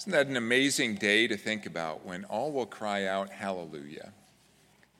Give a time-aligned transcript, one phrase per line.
[0.00, 4.14] Isn't that an amazing day to think about when all will cry out, Hallelujah,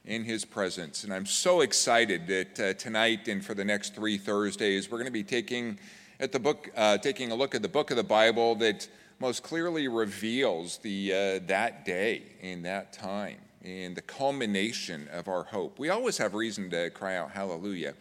[0.05, 1.05] in His presence?
[1.05, 5.07] And I'm so excited that uh, tonight and for the next three Thursdays, we're going
[5.07, 5.79] to be taking,
[6.21, 8.87] at the book, uh, taking a look at the book of the Bible that
[9.21, 15.45] most clearly reveals the, uh, that day and that time and the culmination of our
[15.45, 15.79] hope.
[15.79, 17.95] We always have reason to cry out, Hallelujah,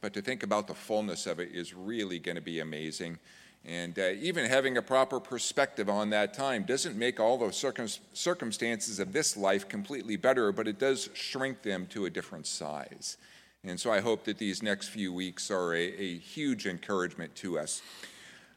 [0.00, 3.18] but to think about the fullness of it is really going to be amazing.
[3.66, 7.88] And uh, even having a proper perspective on that time doesn't make all the circum-
[8.12, 13.16] circumstances of this life completely better, but it does shrink them to a different size.
[13.64, 17.58] And so I hope that these next few weeks are a, a huge encouragement to
[17.58, 17.82] us.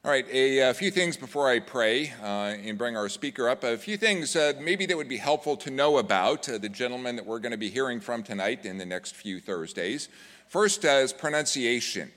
[0.05, 3.63] All right, a, a few things before I pray uh, and bring our speaker up.
[3.63, 7.16] A few things uh, maybe that would be helpful to know about uh, the gentleman
[7.16, 10.07] that we're going to be hearing from tonight in the next few Thursdays.
[10.48, 12.12] First, uh, is pronunciation.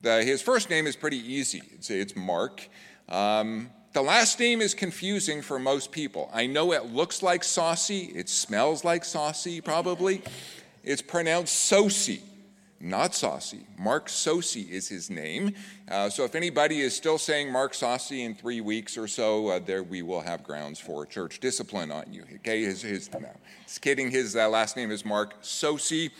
[0.00, 1.62] The, his first name is pretty easy.
[1.72, 2.68] It's, it's Mark.
[3.08, 6.30] Um, the last name is confusing for most people.
[6.34, 10.22] I know it looks like saucy, it smells like saucy, probably.
[10.84, 12.20] It's pronounced Sosi,
[12.78, 13.66] not saucy.
[13.78, 15.54] Mark Sosi is his name.
[15.90, 19.58] Uh, so if anybody is still saying Mark Saucy in three weeks or so, uh,
[19.58, 22.24] there we will have grounds for church discipline on you.
[22.36, 23.30] Okay, his, his no,
[23.64, 24.10] just kidding.
[24.10, 26.10] His uh, last name is Mark Sosi.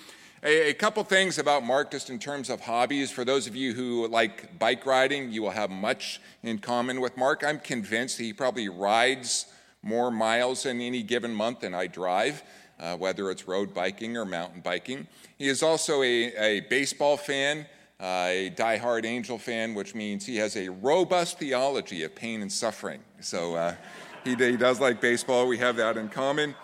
[0.47, 3.11] A, a, couple things about Mark, just in terms of hobbies.
[3.11, 7.17] For those of you who like bike riding, you will have much in common with
[7.17, 7.43] Mark.
[7.45, 9.47] I'm convinced he probably rides
[9.83, 12.45] more miles in any given month than I drive,
[12.79, 15.09] uh, whether it's road biking or mountain biking.
[15.37, 17.67] He is also a, a baseball fan,
[17.99, 22.53] uh, a die-hard Angel fan, which means he has a robust theology of pain and
[22.53, 23.01] suffering.
[23.21, 23.75] So uh,
[24.23, 25.49] he, he does like baseball.
[25.49, 26.55] We have that in common.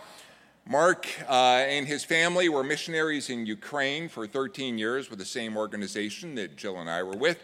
[0.65, 5.57] Mark uh, and his family were missionaries in Ukraine for 13 years with the same
[5.57, 7.43] organization that Jill and I were with.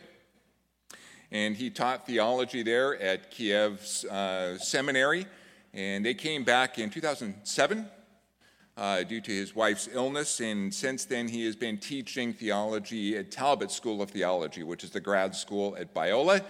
[1.32, 5.26] And he taught theology there at Kiev's uh, seminary.
[5.74, 7.88] And they came back in 2007
[8.76, 10.38] uh, due to his wife's illness.
[10.38, 14.90] And since then, he has been teaching theology at Talbot School of Theology, which is
[14.90, 16.44] the grad school at Biola,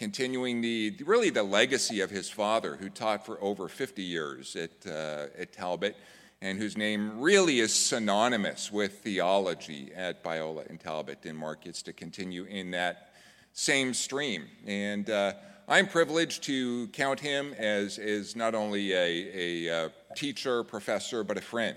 [0.00, 4.70] continuing the really the legacy of his father, who taught for over 50 years at,
[4.86, 5.94] uh, at Talbot
[6.40, 11.18] and whose name really is synonymous with theology at Biola and Talbot.
[11.26, 13.12] And Mark gets to continue in that
[13.52, 14.46] same stream.
[14.66, 15.34] And uh,
[15.68, 21.22] I'm privileged to count him as, as not only a, a, a uh, teacher, professor,
[21.22, 21.76] but a friend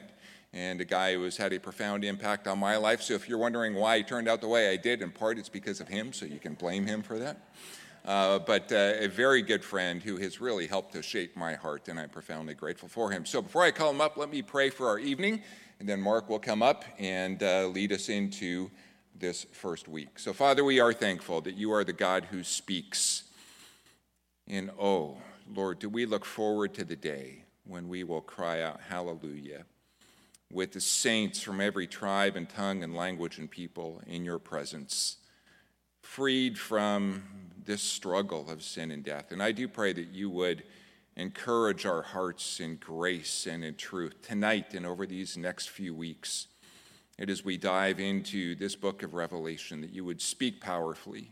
[0.54, 3.02] and a guy who has had a profound impact on my life.
[3.02, 5.50] So if you're wondering why he turned out the way I did, in part it's
[5.50, 7.50] because of him, so you can blame him for that.
[8.06, 11.88] Uh, but uh, a very good friend who has really helped to shape my heart,
[11.88, 13.26] and I'm profoundly grateful for him.
[13.26, 15.42] So before I call him up, let me pray for our evening,
[15.80, 18.70] and then Mark will come up and uh, lead us into
[19.16, 20.20] this first week.
[20.20, 23.24] So, Father, we are thankful that you are the God who speaks.
[24.48, 25.18] And oh,
[25.54, 29.64] Lord, do we look forward to the day when we will cry out, Hallelujah,
[30.52, 35.18] with the saints from every tribe and tongue and language and people in your presence,
[36.02, 37.24] freed from
[37.66, 39.32] this struggle of sin and death.
[39.32, 40.64] And I do pray that you would
[41.16, 46.48] encourage our hearts in grace and in truth tonight and over these next few weeks.
[47.20, 51.32] And as we dive into this book of Revelation, that you would speak powerfully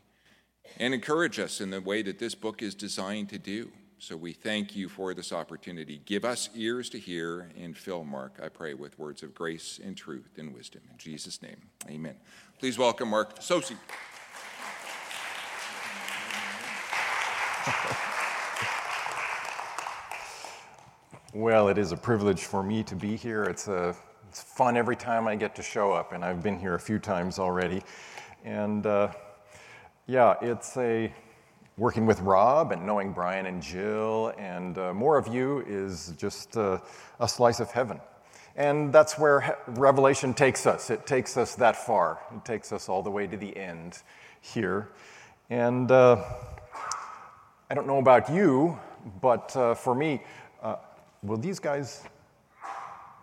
[0.78, 3.72] and encourage us in the way that this book is designed to do.
[3.98, 6.02] So we thank you for this opportunity.
[6.06, 9.96] Give us ears to hear and fill Mark, I pray, with words of grace and
[9.96, 10.82] truth and wisdom.
[10.92, 12.16] In Jesus' name, amen.
[12.58, 13.76] Please welcome Mark Sosi.
[21.34, 23.44] Well, it is a privilege for me to be here.
[23.44, 23.96] It's, a,
[24.30, 27.00] it's fun every time I get to show up, and I've been here a few
[27.00, 27.84] times already.
[28.44, 29.12] And uh,
[30.08, 31.14] yeah, it's a
[31.78, 36.58] working with Rob and knowing Brian and Jill and uh, more of you is just
[36.58, 36.80] uh,
[37.20, 38.00] a slice of heaven.
[38.56, 40.90] And that's where Revelation takes us.
[40.90, 42.20] It takes us that far.
[42.36, 44.00] It takes us all the way to the end
[44.42, 44.90] here.
[45.50, 46.24] And uh,
[47.72, 48.78] I don't know about you,
[49.22, 50.22] but uh, for me,
[50.62, 50.76] uh,
[51.24, 52.04] will these guys,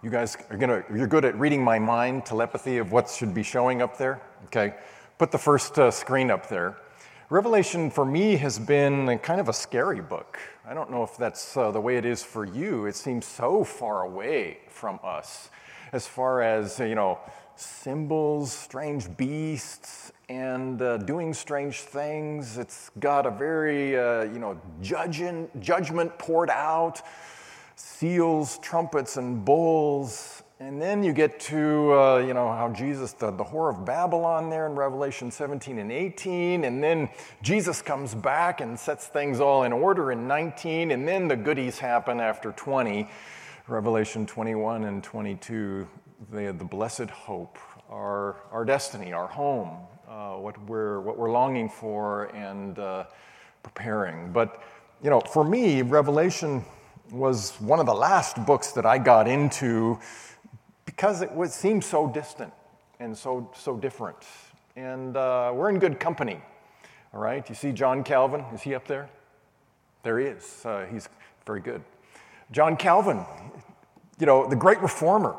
[0.03, 3.43] you guys are gonna, you're good at reading my mind, telepathy of what should be
[3.43, 4.23] showing up there?
[4.47, 4.73] Okay,
[5.19, 6.79] put the first uh, screen up there.
[7.29, 10.39] Revelation for me has been kind of a scary book.
[10.67, 12.87] I don't know if that's uh, the way it is for you.
[12.87, 15.51] It seems so far away from us
[15.93, 17.19] as far as, you know,
[17.59, 22.57] symbols, strange beasts, and uh, doing strange things.
[22.59, 27.03] It's got a very, uh, you know, judging, judgment poured out,
[27.75, 30.43] seals, trumpets, and bowls.
[30.61, 34.51] And then you get to, uh, you know, how Jesus, the, the Whore of Babylon
[34.51, 36.65] there in Revelation 17 and 18.
[36.65, 37.09] And then
[37.43, 40.91] Jesus comes back and sets things all in order in 19.
[40.91, 43.09] And then the goodies happen after 20.
[43.69, 45.87] Revelation 21 and 22,
[46.45, 49.71] had the blessed hope, our, our destiny, our home,
[50.09, 53.05] uh, what, we're, what we're longing for and uh,
[53.63, 54.33] preparing.
[54.33, 54.63] But,
[55.03, 56.65] you know, for me, Revelation
[57.11, 59.99] was one of the last books that I got into
[60.85, 62.53] because it was, seemed so distant
[63.01, 64.19] and so, so different.
[64.77, 66.41] And uh, we're in good company,
[67.15, 67.49] all right?
[67.49, 68.41] You see John Calvin?
[68.53, 69.09] Is he up there?
[70.03, 70.63] There he is.
[70.65, 71.09] Uh, he's
[71.47, 71.83] very good.
[72.51, 73.25] John Calvin,
[74.19, 75.37] you know, the great reformer.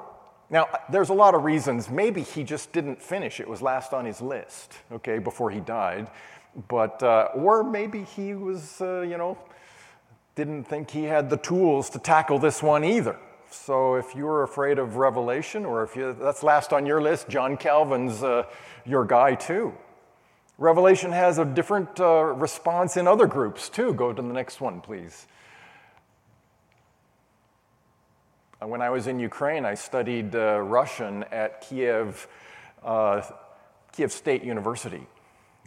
[0.50, 1.90] Now, there's a lot of reasons.
[1.90, 3.40] Maybe he just didn't finish.
[3.40, 6.10] It was last on his list, okay, before he died.
[6.68, 9.38] But, uh, or maybe he was, uh, you know,
[10.36, 13.18] didn't think he had the tools to tackle this one either.
[13.52, 17.58] So if you're afraid of Revelation, or if you, that's last on your list, John
[17.58, 18.44] Calvin's uh,
[18.86, 19.74] your guy too.
[20.58, 23.94] Revelation has a different uh, response in other groups too.
[23.94, 25.26] Go to the next one, please.
[25.28, 25.36] Uh,
[28.62, 32.28] when I was in Ukraine, I studied uh, Russian at Kiev,
[32.84, 33.22] uh,
[33.92, 35.08] Kiev State University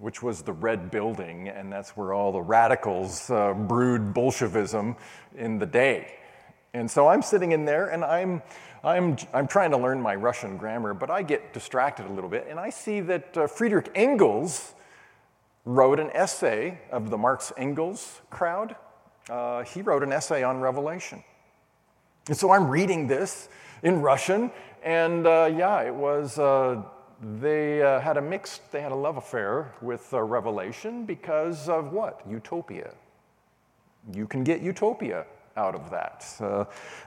[0.03, 4.97] which was the Red Building, and that's where all the radicals uh, brewed Bolshevism
[5.37, 6.15] in the day.
[6.75, 8.43] And so I'm sitting in there and I'm,
[8.83, 12.47] I'm, I'm trying to learn my Russian grammar, but I get distracted a little bit,
[12.49, 14.75] and I see that uh, Friedrich Engels
[15.65, 18.75] wrote an essay of the Marx Engels crowd.
[19.31, 21.23] Uh, he wrote an essay on Revelation.
[22.29, 23.49] And so I'm reading this
[23.83, 24.51] in Russian,
[24.85, 26.83] and uh, yeah, it was uh,
[27.41, 31.93] they uh, had a mixed, they had a love affair with uh, Revelation because of
[31.93, 32.21] what?
[32.29, 32.95] Utopia.
[34.13, 35.27] You can get utopia
[35.57, 36.27] out of that.
[36.41, 36.65] Uh,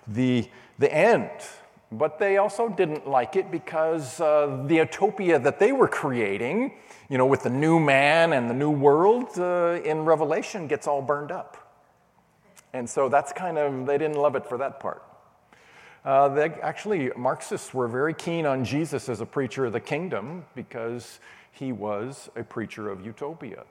[0.07, 1.29] the, the end.
[1.91, 6.73] But they also didn't like it because uh, the utopia that they were creating,
[7.09, 11.31] you know, with the new man and the new world in Revelation gets all burned
[11.31, 11.57] up.
[12.73, 15.04] And so that's kind of, they didn't love it for that part.
[16.05, 20.45] Uh, they, actually, Marxists were very keen on Jesus as a preacher of the kingdom
[20.53, 21.19] because
[21.51, 23.63] he was a preacher of utopia.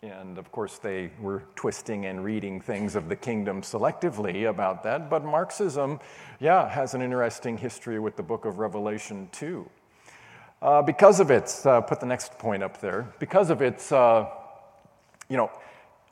[0.00, 5.10] And of course, they were twisting and reading things of the kingdom selectively about that.
[5.10, 5.98] But Marxism,
[6.38, 9.68] yeah, has an interesting history with the book of Revelation, too.
[10.62, 14.28] Uh, because of its, uh, put the next point up there, because of its, uh,
[15.28, 15.50] you know,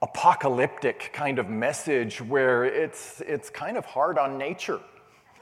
[0.01, 4.81] apocalyptic kind of message where it's, it's kind of hard on nature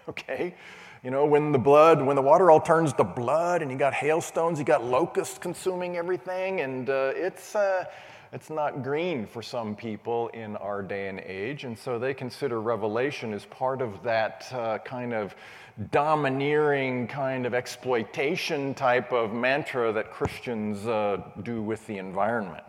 [0.08, 0.54] okay?
[1.02, 3.94] You know, when the blood, when the water all turns to blood and you got
[3.94, 7.84] hailstones, you got locusts consuming everything, and uh, it's, uh,
[8.32, 11.64] it's not green for some people in our day and age.
[11.64, 15.34] And so they consider Revelation as part of that uh, kind of
[15.90, 22.64] domineering, kind of exploitation type of mantra that Christians uh, do with the environment.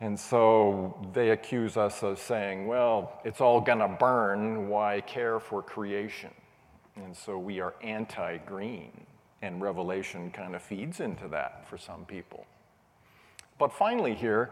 [0.00, 4.68] And so they accuse us of saying, well, it's all going to burn.
[4.68, 6.30] Why care for creation?
[6.96, 9.06] And so we are anti green.
[9.42, 12.46] And Revelation kind of feeds into that for some people.
[13.58, 14.50] But finally, here,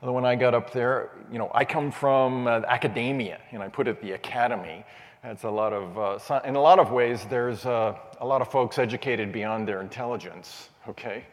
[0.00, 3.88] when I got up there, you know, I come from uh, academia, and I put
[3.88, 4.84] it the academy.
[5.24, 8.50] It's a lot of, uh, in a lot of ways, there's uh, a lot of
[8.50, 11.24] folks educated beyond their intelligence, okay?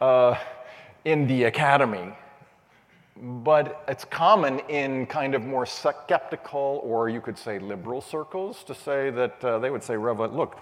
[0.00, 0.36] Uh,
[1.04, 2.12] in the academy,
[3.22, 8.74] but it's common in kind of more skeptical or you could say liberal circles to
[8.74, 10.58] say that uh, they would say, look,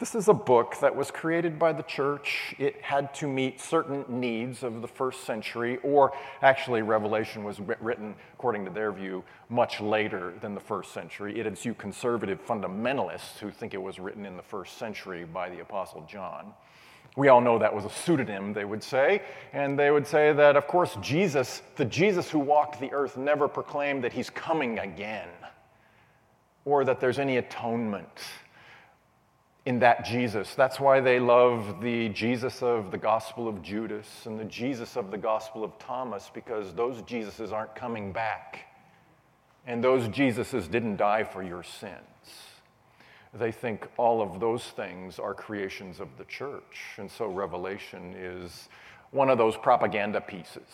[0.00, 2.54] this is a book that was created by the church.
[2.58, 8.14] It had to meet certain needs of the first century, or actually, Revelation was written,
[8.32, 11.38] according to their view, much later than the first century.
[11.38, 15.50] It is you conservative fundamentalists who think it was written in the first century by
[15.50, 16.54] the Apostle John.
[17.16, 19.22] We all know that was a pseudonym, they would say.
[19.52, 23.48] And they would say that, of course, Jesus, the Jesus who walked the earth, never
[23.48, 25.28] proclaimed that he's coming again
[26.64, 28.06] or that there's any atonement
[29.66, 30.54] in that Jesus.
[30.54, 35.10] That's why they love the Jesus of the Gospel of Judas and the Jesus of
[35.10, 38.66] the Gospel of Thomas, because those Jesuses aren't coming back.
[39.66, 41.94] And those Jesuses didn't die for your sins.
[43.32, 46.80] They think all of those things are creations of the church.
[46.98, 48.68] And so Revelation is
[49.12, 50.68] one of those propaganda pieces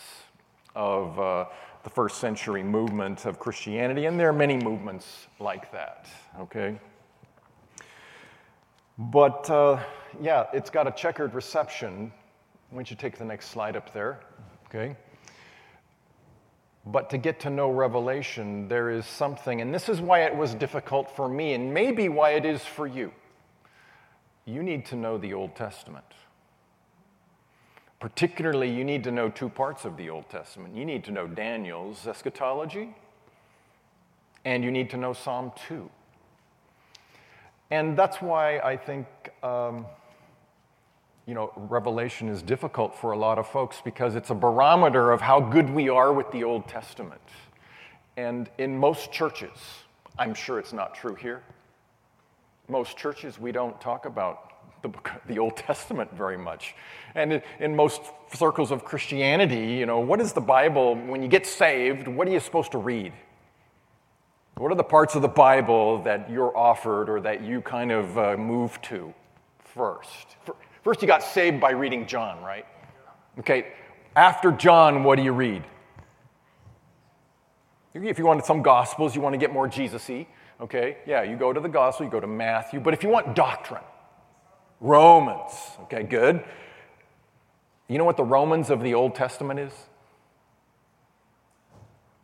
[0.75, 1.47] of uh,
[1.85, 4.07] the first century movement of Christianity.
[4.07, 6.09] And there are many movements like that,
[6.41, 6.79] okay?
[8.99, 9.83] But uh,
[10.21, 12.11] yeah, it's got a checkered reception.
[12.71, 14.21] Why don't you take the next slide up there,
[14.67, 14.97] okay?
[16.87, 20.55] But to get to know Revelation, there is something, and this is why it was
[20.55, 23.13] difficult for me, and maybe why it is for you.
[24.49, 26.05] you need to know the Old Testament.
[27.99, 30.77] Particularly, you need to know two parts of the Old Testament.
[30.77, 32.95] You need to know Daniel's eschatology,
[34.45, 35.91] and you need to know Psalm 2.
[37.73, 39.09] And that's why I think,
[39.43, 39.87] um,
[41.27, 45.21] you know, Revelation is difficult for a lot of folks because it's a barometer of
[45.21, 47.21] how good we are with the Old Testament.
[48.17, 49.59] And in most churches,
[50.19, 51.43] I'm sure it's not true here,
[52.69, 54.91] most churches, we don't talk about the,
[55.27, 56.75] the Old Testament very much.
[57.15, 58.03] And in, most
[58.33, 62.31] circles of Christianity, you know, what is the Bible, when you get saved, what are
[62.31, 63.13] you supposed to read?
[64.57, 68.17] What are the parts of the Bible that you're offered or that you kind of
[68.17, 69.13] uh, move to
[69.59, 70.37] first?
[70.87, 72.65] First, you got saved by reading John, right?
[73.41, 73.73] Okay,
[74.15, 75.65] after John, what do you read?
[77.93, 80.29] If you want some Gospels, you want to get more Jesus y,
[80.61, 80.99] okay?
[81.05, 82.79] Yeah, you go to the Gospel, you go to Matthew.
[82.79, 83.83] But if you want doctrine,
[84.81, 85.51] Romans,
[85.81, 86.45] okay, good.
[87.89, 89.73] You know what the Romans of the Old Testament is?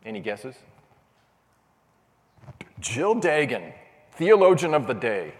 [0.05, 0.55] Any guesses?
[2.79, 3.73] Jill Dagan,
[4.13, 5.33] theologian of the day,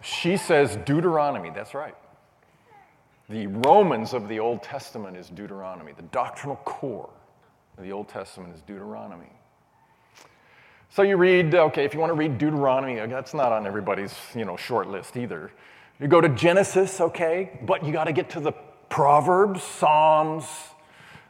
[0.00, 1.50] she says Deuteronomy.
[1.50, 1.96] That's right.
[3.30, 5.92] The Romans of the Old Testament is Deuteronomy.
[5.92, 7.10] The doctrinal core
[7.76, 9.30] of the Old Testament is Deuteronomy.
[10.88, 14.46] So you read, okay, if you want to read Deuteronomy, that's not on everybody's you
[14.46, 15.50] know, short list either.
[16.00, 18.52] You go to Genesis, okay, but you got to get to the
[18.88, 20.46] Proverbs, Psalms.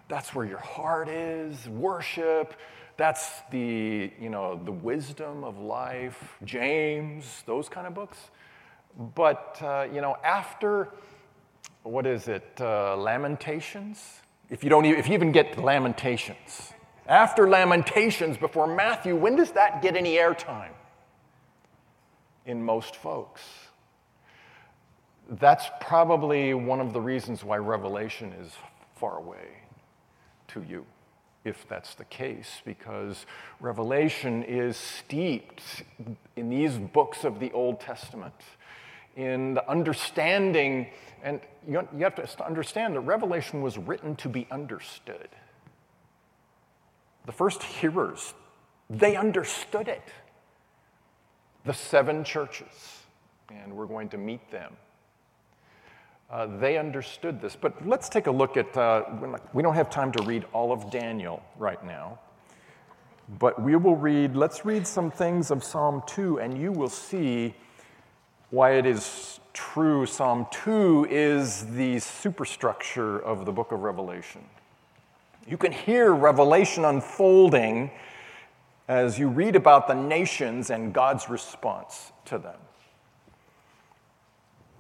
[0.07, 2.55] That's where your heart is, worship.
[2.97, 8.19] That's the, you know, the wisdom of life, James, those kind of books.
[9.17, 10.91] But, uh, you know, after,
[11.83, 14.21] what is it, uh, Lamentations?
[14.51, 16.73] If you don't even, if you even get Lamentations,
[17.07, 20.73] after Lamentations before Matthew, when does that get any airtime?
[22.47, 23.43] In most folks.
[25.31, 28.53] That's probably one of the reasons why Revelation is
[28.97, 29.63] far away
[30.49, 30.87] to you
[31.45, 33.27] if that's the case, because
[33.61, 35.83] Revelation is steeped
[36.37, 38.35] in these books of the Old Testament,
[39.19, 40.87] in the understanding,
[41.23, 45.29] and you have to understand that Revelation was written to be understood.
[47.27, 48.33] The first hearers,
[48.89, 50.09] they understood it.
[51.67, 53.03] The seven churches,
[53.51, 54.75] and we're going to meet them
[56.31, 57.57] uh, they understood this.
[57.57, 59.05] But let's take a look at, uh,
[59.53, 62.19] we don't have time to read all of Daniel right now,
[63.39, 67.55] but we will read, let's read some things of Psalm 2, and you will see
[68.51, 70.07] why it is true.
[70.07, 74.45] Psalm 2 is the superstructure of the book of Revelation.
[75.47, 77.91] You can hear Revelation unfolding
[78.87, 82.59] as you read about the nations and God's response to them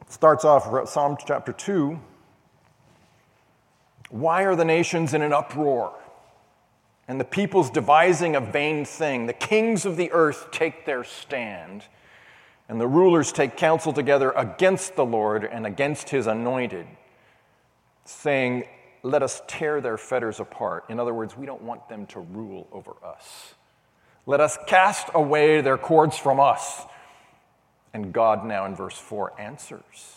[0.08, 1.98] starts off Psalm chapter 2.
[4.10, 5.92] Why are the nations in an uproar?
[7.06, 9.26] And the peoples devising a vain thing.
[9.26, 11.84] The kings of the earth take their stand,
[12.68, 16.86] and the rulers take counsel together against the Lord and against his anointed,
[18.04, 18.64] saying,
[19.02, 20.84] Let us tear their fetters apart.
[20.88, 23.54] In other words, we don't want them to rule over us.
[24.26, 26.82] Let us cast away their cords from us.
[27.94, 30.16] And God now in verse 4 answers.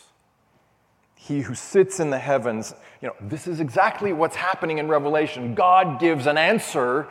[1.15, 5.55] He who sits in the heavens, you know, this is exactly what's happening in Revelation.
[5.55, 7.07] God gives an answer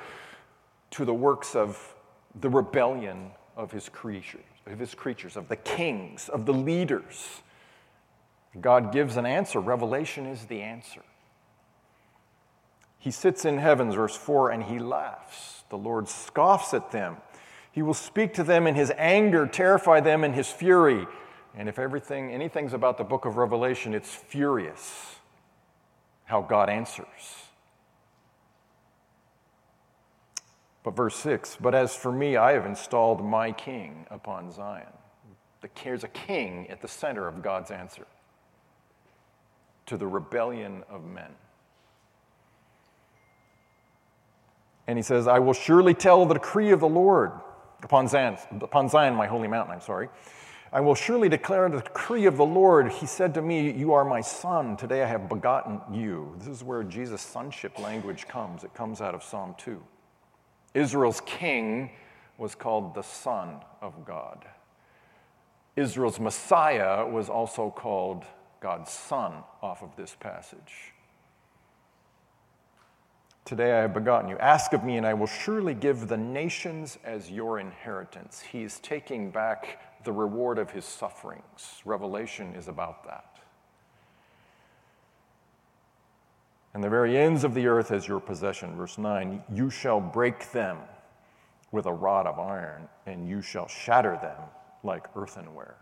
[0.91, 1.95] to the works of
[2.41, 4.41] the rebellion of his creatures,
[4.73, 7.43] of his creatures, of the kings, of the leaders.
[8.61, 9.61] God gives an answer.
[9.61, 11.03] Revelation is the answer.
[12.99, 15.65] He sits in heavens, verse 4, and he laughs.
[15.71, 17.17] The Lord scoffs at them.
[17.73, 21.07] He will speak to them in his anger, terrify them in his fury.
[21.57, 25.17] And if everything, anything's about the book of Revelation, it's furious
[26.25, 27.07] how God answers.
[30.83, 34.87] But verse 6 But as for me, I have installed my king upon Zion.
[35.85, 38.07] There's a king at the center of God's answer
[39.87, 41.31] to the rebellion of men.
[44.87, 47.33] And he says, I will surely tell the decree of the Lord
[47.83, 50.09] upon Zion, upon Zion, my holy mountain, I'm sorry.
[50.73, 52.93] I will surely declare the decree of the Lord.
[52.93, 54.77] He said to me, You are my son.
[54.77, 56.35] Today I have begotten you.
[56.39, 58.63] This is where Jesus' sonship language comes.
[58.63, 59.83] It comes out of Psalm 2.
[60.75, 61.91] Israel's king
[62.39, 64.45] was called the Son of God.
[65.77, 68.25] Israel's Messiah was also called
[68.61, 70.93] God's Son off of this passage.
[73.45, 74.39] Today I have begotten you.
[74.39, 78.41] Ask of me, and I will surely give the nations as your inheritance.
[78.41, 81.83] He is taking back the reward of his sufferings.
[81.85, 83.30] Revelation is about that.
[86.73, 88.77] And the very ends of the earth as your possession.
[88.77, 90.79] Verse 9 You shall break them
[91.73, 94.39] with a rod of iron, and you shall shatter them
[94.83, 95.77] like earthenware.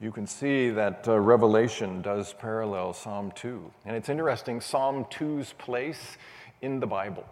[0.00, 3.70] You can see that uh, Revelation does parallel Psalm 2.
[3.86, 6.18] And it's interesting, Psalm 2's place
[6.60, 7.24] in the Bible.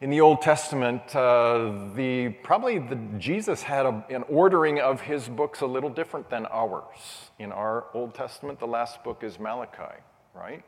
[0.00, 5.28] In the Old Testament, uh, the, probably the, Jesus had a, an ordering of his
[5.28, 7.30] books a little different than ours.
[7.38, 10.00] In our Old Testament, the last book is Malachi,
[10.34, 10.64] right?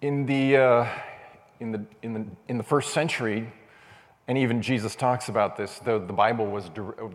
[0.00, 0.88] In the, uh,
[1.60, 3.52] in the, in the, in the first century,
[4.28, 6.70] and even Jesus talks about this, the, the Bible was,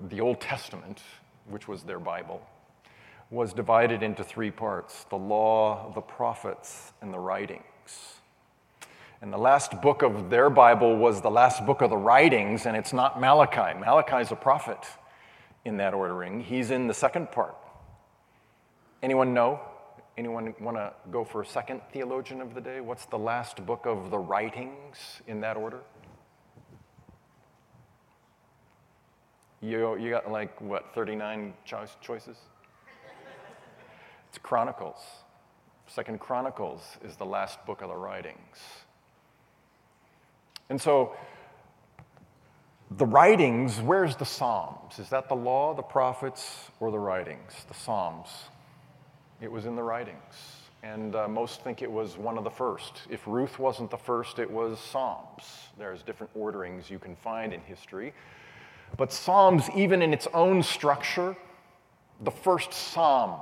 [0.10, 1.01] the Old Testament,
[1.50, 2.41] which was their Bible,
[3.31, 7.63] was divided into three parts the law, the prophets, and the writings.
[9.22, 12.77] And the last book of their Bible was the last book of the writings, and
[12.77, 13.77] it's not Malachi.
[13.79, 14.77] Malachi is a prophet
[15.63, 16.41] in that ordering.
[16.41, 17.55] He's in the second part.
[19.01, 19.60] Anyone know?
[20.17, 22.79] Anyone want to go for a second theologian of the day?
[22.79, 25.81] What's the last book of the writings in that order?
[29.62, 32.38] You, you got like, what, 39 cho- choices?
[34.29, 35.00] It's Chronicles.
[35.88, 38.57] Second Chronicles is the last book of the writings.
[40.69, 41.15] And so,
[42.89, 45.00] the writings, where's the Psalms?
[45.00, 47.53] Is that the law, the prophets, or the writings?
[47.67, 48.29] The Psalms.
[49.42, 50.62] It was in the writings.
[50.84, 53.01] And uh, most think it was one of the first.
[53.10, 55.44] If Ruth wasn't the first, it was Psalms.
[55.80, 58.13] There's different orderings you can find in history.
[58.98, 61.36] But Psalms, even in its own structure,
[62.22, 63.42] the first psalm,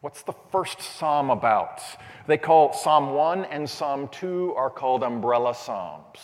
[0.00, 1.82] what's the first psalm about?
[2.26, 6.18] They call Psalm 1 and Psalm 2 are called umbrella psalms.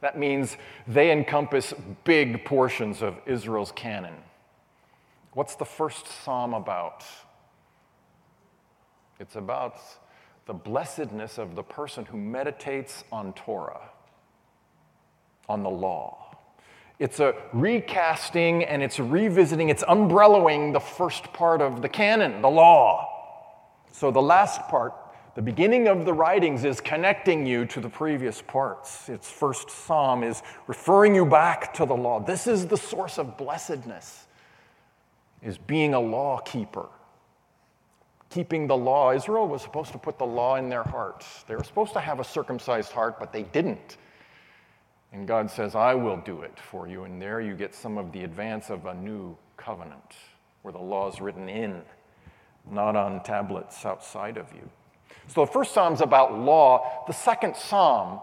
[0.00, 0.56] That means
[0.88, 1.72] they encompass
[2.04, 4.14] big portions of Israel's canon.
[5.32, 7.04] What's the first psalm about?
[9.20, 9.76] It's about
[10.46, 13.82] the blessedness of the person who meditates on Torah,
[15.46, 16.36] on the law.
[16.98, 22.48] It's a recasting and it's revisiting, it's umbrellaing the first part of the canon, the
[22.48, 23.08] law.
[23.92, 24.94] So the last part,
[25.34, 29.10] the beginning of the writings, is connecting you to the previous parts.
[29.10, 32.20] Its first psalm is referring you back to the law.
[32.20, 34.26] This is the source of blessedness,
[35.42, 36.88] is being a law keeper.
[38.30, 39.12] Keeping the law.
[39.12, 41.44] Israel was supposed to put the law in their hearts.
[41.48, 43.96] They were supposed to have a circumcised heart, but they didn't.
[45.12, 47.04] And God says, I will do it for you.
[47.04, 50.16] And there you get some of the advance of a new covenant
[50.62, 51.82] where the law is written in,
[52.70, 54.70] not on tablets outside of you.
[55.26, 57.04] So the first psalm's about law.
[57.06, 58.20] The second psalm,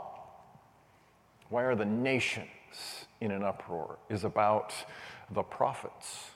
[1.50, 2.48] why are the nations
[3.20, 4.74] in an uproar, is about
[5.32, 6.32] the prophets.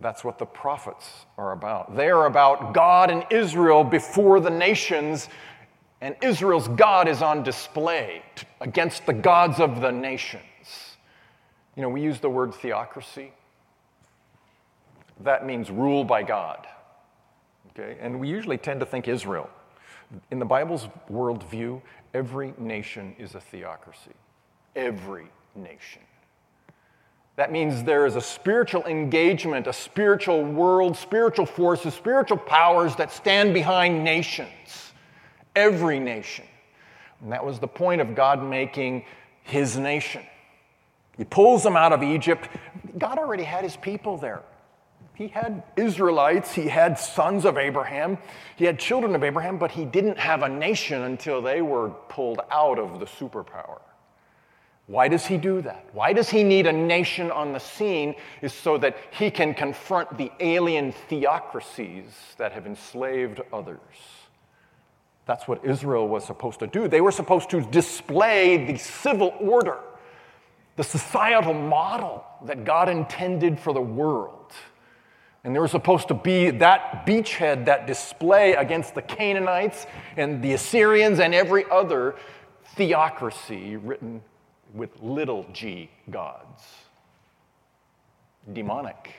[0.00, 1.96] That's what the prophets are about.
[1.96, 5.28] They are about God and Israel before the nations
[6.00, 8.22] and Israel's God is on display
[8.60, 10.96] against the gods of the nations.
[11.74, 13.32] You know, we use the word theocracy.
[15.20, 16.66] That means rule by God.
[17.70, 17.96] Okay?
[18.00, 19.48] And we usually tend to think Israel.
[20.30, 21.80] In the Bible's worldview,
[22.14, 24.12] every nation is a theocracy.
[24.74, 26.02] Every nation.
[27.36, 33.12] That means there is a spiritual engagement, a spiritual world, spiritual forces, spiritual powers that
[33.12, 34.48] stand behind nations
[35.54, 36.44] every nation.
[37.20, 39.04] And that was the point of God making
[39.42, 40.22] his nation.
[41.16, 42.48] He pulls them out of Egypt.
[42.98, 44.42] God already had his people there.
[45.14, 48.18] He had Israelites, he had sons of Abraham,
[48.56, 52.40] he had children of Abraham, but he didn't have a nation until they were pulled
[52.50, 53.80] out of the superpower.
[54.86, 55.84] Why does he do that?
[55.92, 58.14] Why does he need a nation on the scene?
[58.40, 62.04] Is so that he can confront the alien theocracies
[62.38, 63.80] that have enslaved others.
[65.26, 66.86] That's what Israel was supposed to do.
[66.86, 69.80] They were supposed to display the civil order,
[70.76, 74.52] the societal model that God intended for the world.
[75.42, 80.52] And they were supposed to be that beachhead, that display against the Canaanites and the
[80.52, 82.14] Assyrians and every other
[82.76, 84.22] theocracy written
[84.76, 86.62] with little g gods.
[88.52, 89.14] Demonic.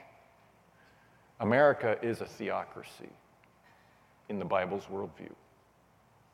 [1.40, 3.10] America is a theocracy
[4.30, 5.34] in the Bible's worldview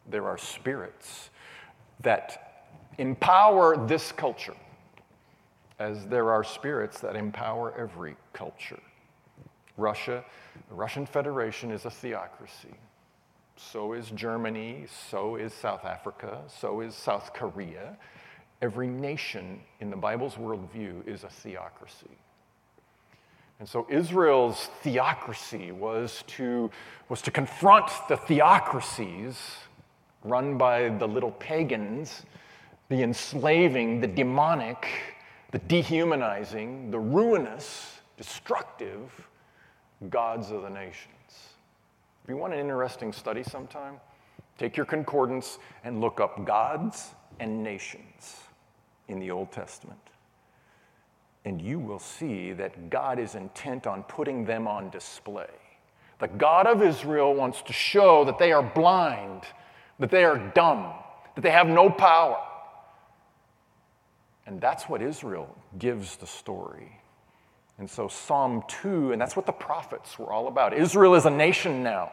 [0.10, 1.30] there are spirits
[2.02, 4.56] that empower this culture,
[5.80, 8.80] as there are spirits that empower every culture.
[9.78, 10.24] Russia,
[10.70, 12.76] the Russian Federation is a theocracy.
[13.56, 17.98] So is Germany, so is South Africa, so is South Korea.
[18.64, 22.18] Every nation in the Bible's worldview is a theocracy.
[23.60, 26.72] And so Israel's theocracy was to,
[27.10, 29.38] was to confront the theocracies
[30.24, 32.24] run by the little pagans,
[32.88, 34.88] the enslaving, the demonic,
[35.52, 39.28] the dehumanizing, the ruinous, destructive
[40.10, 41.10] gods of the nations.
[42.24, 43.96] If you want an interesting study sometime,
[44.58, 47.10] take your concordance and look up gods
[47.42, 48.44] and nations
[49.08, 50.00] in the Old Testament.
[51.46, 55.50] And you will see that God is intent on putting them on display.
[56.20, 59.44] The God of Israel wants to show that they are blind,
[60.00, 60.94] that they are dumb,
[61.36, 62.38] that they have no power.
[64.46, 67.00] And that's what Israel gives the story.
[67.78, 70.74] And so, Psalm 2, and that's what the prophets were all about.
[70.74, 72.12] Israel is a nation now.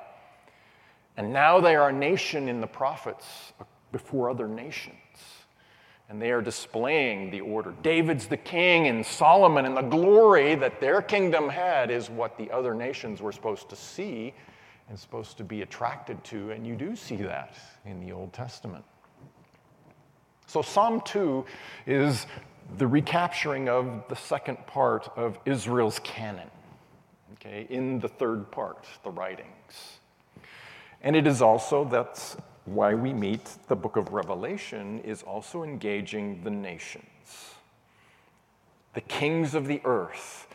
[1.17, 3.53] And now they are a nation in the prophets
[3.93, 4.97] before other nations.
[6.11, 7.73] And they are displaying the order.
[7.83, 12.51] David's the king, and Solomon and the glory that their kingdom had is what the
[12.51, 14.35] other nations were supposed to see
[14.89, 16.51] and supposed to be attracted to.
[16.51, 18.85] And you do see that in the Old Testament.
[20.49, 21.45] So, Psalm 2
[21.87, 22.27] is
[22.77, 26.51] the recapturing of the second part of Israel's canon,
[27.35, 30.01] okay, in the third part, the writings.
[31.03, 36.43] And it is also, that's why we meet the book of Revelation, is also engaging
[36.45, 37.55] the nations,
[38.95, 40.47] the kings of the earth.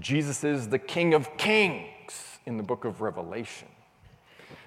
[0.00, 3.68] Jesus is the King of kings in the book of Revelation.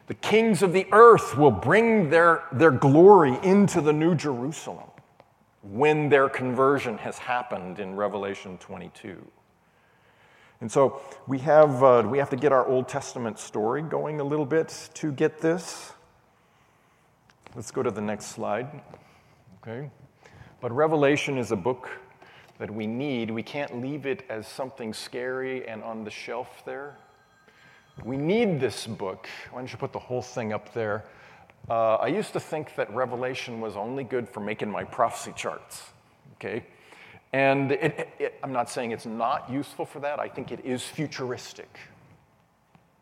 [0.08, 4.90] The kings of the earth will bring their, their glory into the New Jerusalem
[5.62, 9.26] when their conversion has happened in Revelation 22.
[10.60, 14.24] And so we have, uh, we have to get our Old Testament story going a
[14.24, 15.94] little bit to get this.
[17.54, 18.82] Let's go to the next slide.
[19.62, 19.90] Okay.
[20.62, 21.90] But Revelation is a book
[22.60, 23.30] that we need.
[23.30, 26.96] We can't leave it as something scary and on the shelf there.
[28.06, 29.28] We need this book.
[29.50, 31.04] Why don't you put the whole thing up there?
[31.70, 35.90] Uh, I used to think that Revelation was only good for making my prophecy charts,
[36.36, 36.64] okay?
[37.34, 40.84] And it, it, I'm not saying it's not useful for that, I think it is
[40.84, 41.78] futuristic.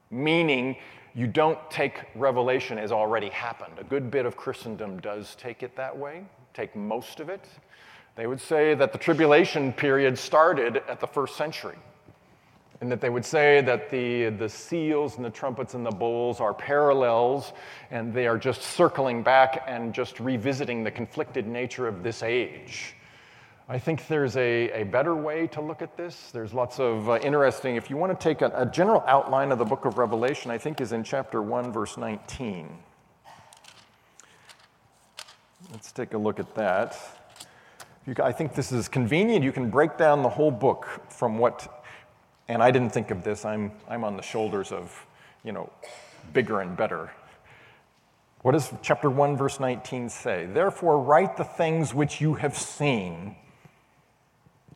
[0.09, 0.75] Meaning,
[1.19, 3.73] you don't take Revelation as already happened.
[3.77, 7.45] A good bit of Christendom does take it that way, take most of it.
[8.15, 11.75] They would say that the tribulation period started at the first century.
[12.79, 16.39] And that they would say that the, the seals and the trumpets and the bowls
[16.39, 17.51] are parallels
[17.91, 22.95] and they are just circling back and just revisiting the conflicted nature of this age.
[23.69, 26.31] I think there's a, a better way to look at this.
[26.31, 29.59] There's lots of uh, interesting, if you want to take a, a general outline of
[29.59, 32.67] the book of Revelation, I think is in chapter 1, verse 19.
[35.71, 36.97] Let's take a look at that.
[38.07, 39.43] You, I think this is convenient.
[39.43, 41.79] You can break down the whole book from what
[42.49, 45.05] and I didn't think of this, I'm, I'm on the shoulders of,
[45.43, 45.69] you know,
[46.33, 47.11] bigger and better.
[48.41, 50.47] What does chapter 1, verse 19 say?
[50.47, 53.35] Therefore, write the things which you have seen.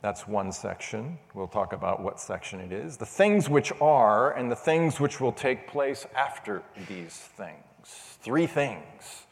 [0.04, 1.18] That's one section.
[1.34, 2.98] We'll talk about what section it is.
[2.98, 8.18] The things which are, and the things which will take place after these things.
[8.22, 9.28] Three things.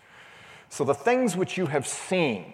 [0.69, 2.53] So, the things which you have seen.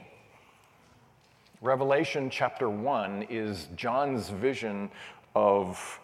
[1.61, 4.89] Revelation chapter 1 is John's vision
[5.35, 5.99] of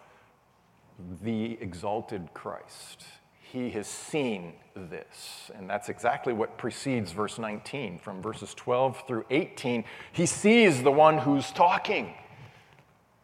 [1.23, 3.05] the exalted Christ.
[3.53, 5.51] He has seen this.
[5.53, 7.99] And that's exactly what precedes verse 19.
[7.99, 12.15] From verses 12 through 18, he sees the one who's talking.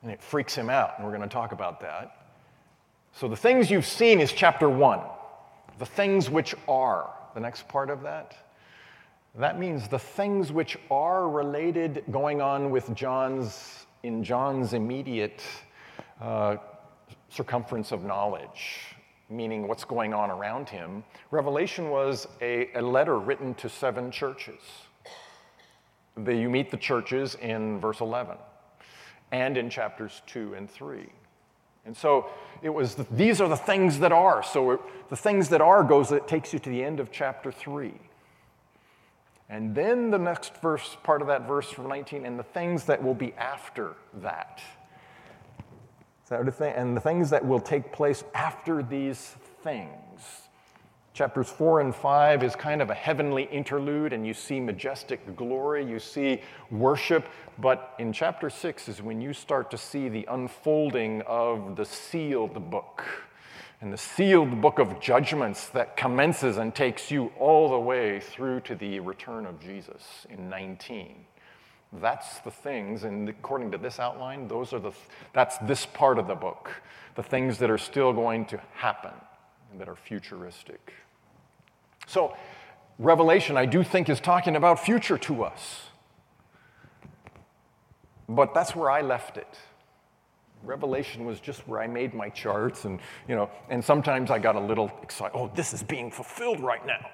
[0.04, 0.94] And it freaks him out.
[0.96, 2.28] And we're going to talk about that.
[3.12, 5.00] So the things you've seen is chapter 1.
[5.80, 7.10] The things which are.
[7.34, 8.36] The next part of that.
[9.34, 15.42] That means the things which are related going on with John's in John's immediate
[16.22, 16.58] uh,
[17.30, 18.96] circumference of knowledge,
[19.30, 21.04] meaning what's going on around him.
[21.32, 24.60] Revelation was a, a letter written to seven churches.
[26.18, 28.38] The, you meet the churches in verse 11
[29.32, 31.08] and in chapters 2 and 3.
[31.86, 32.30] And so
[32.62, 34.44] it was, the, these are the things that are.
[34.44, 37.52] So it, the things that are goes, it takes you to the end of chapter
[37.52, 37.94] 3.
[39.50, 43.04] And then the next verse, part of that verse from 19, and the things that
[43.04, 44.62] will be after that
[46.32, 50.50] and the things that will take place after these things.
[51.14, 55.86] Chapters 4 and 5 is kind of a heavenly interlude, and you see majestic glory,
[55.86, 57.28] you see worship.
[57.58, 62.70] But in chapter 6 is when you start to see the unfolding of the sealed
[62.70, 63.04] book.
[63.82, 68.60] and the sealed book of judgments that commences and takes you all the way through
[68.60, 71.26] to the return of Jesus in 19.
[71.94, 74.92] That's the things, and according to this outline, those are the
[75.34, 76.70] that's this part of the book,
[77.16, 79.14] the things that are still going to happen
[79.80, 80.94] that are futuristic.
[82.06, 82.36] So,
[83.00, 85.88] Revelation, I do think, is talking about future to us.
[88.28, 89.58] But that's where I left it.
[90.64, 94.56] Revelation was just where I made my charts, and you know, and sometimes I got
[94.56, 95.36] a little excited.
[95.36, 97.10] Oh, this is being fulfilled right now.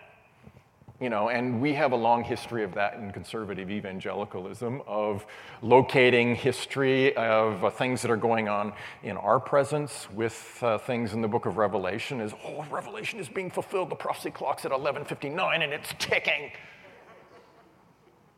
[1.02, 5.26] You know, and we have a long history of that in conservative evangelicalism of
[5.62, 8.72] locating history of uh, things that are going on
[9.04, 12.22] in our presence with uh, things in the book of Revelation.
[12.22, 13.90] Is oh, Revelation is being fulfilled.
[13.90, 16.52] The prophecy clock's at 11:59 and it's ticking.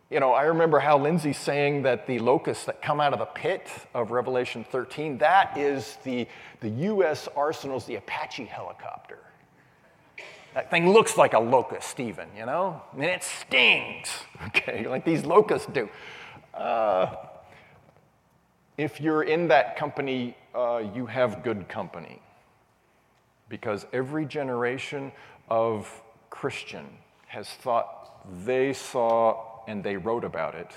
[0.09, 3.25] You know, I remember Hal Lindsey saying that the locusts that come out of the
[3.25, 6.27] pit of Revelation 13, that is the,
[6.61, 7.27] the U.S.
[7.35, 9.19] arsenal's the Apache helicopter.
[10.57, 12.81] That thing looks like a locust, even, you know?
[12.95, 14.07] And it stings,
[14.47, 15.87] okay, like these locusts do.
[16.51, 17.13] Uh,
[18.75, 22.19] if you're in that company, uh, you have good company.
[23.49, 25.11] Because every generation
[25.47, 26.87] of Christian
[27.27, 30.71] has thought they saw and they wrote about it,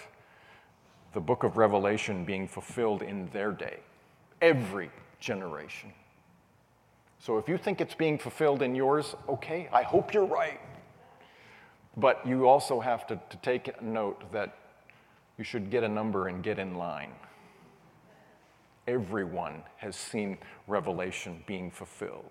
[1.14, 3.78] the book of Revelation being fulfilled in their day.
[4.42, 4.90] Every
[5.20, 5.94] generation.
[7.20, 10.58] So if you think it's being fulfilled in yours, okay, I hope you're right.
[11.98, 14.56] But you also have to, to take note that
[15.36, 17.12] you should get a number and get in line.
[18.88, 22.30] Everyone has seen Revelation being fulfilled.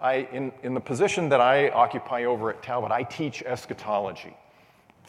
[0.00, 4.36] I, in, in the position that I occupy over at Talbot, I teach eschatology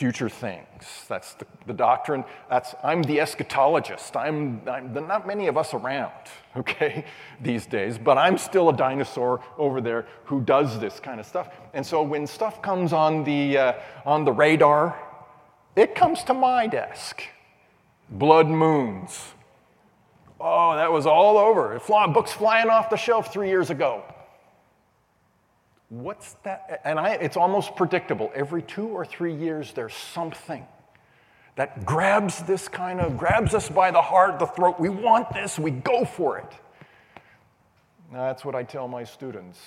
[0.02, 1.06] future things.
[1.08, 2.24] That's the, the doctrine.
[2.50, 4.16] That's, I'm the eschatologist.
[4.16, 6.12] I'm, I'm there not many of us around,
[6.58, 7.06] okay,
[7.40, 11.50] these days, but I'm still a dinosaur over there who does this kind of stuff.
[11.76, 15.00] And so when stuff comes on the, uh, on the radar,
[15.76, 17.22] it comes to my desk.
[18.10, 19.36] Blood moons.
[20.40, 21.80] Oh, that was all over.
[22.12, 24.04] Books flying off the shelf three years ago.
[25.92, 26.80] What's that?
[26.86, 28.32] And I, it's almost predictable.
[28.34, 30.66] Every two or three years, there's something
[31.58, 34.80] that grabs this kind of, grabs us by the heart, the throat.
[34.80, 36.50] We want this, we go for it.
[38.10, 39.60] Now, that's what I tell my students.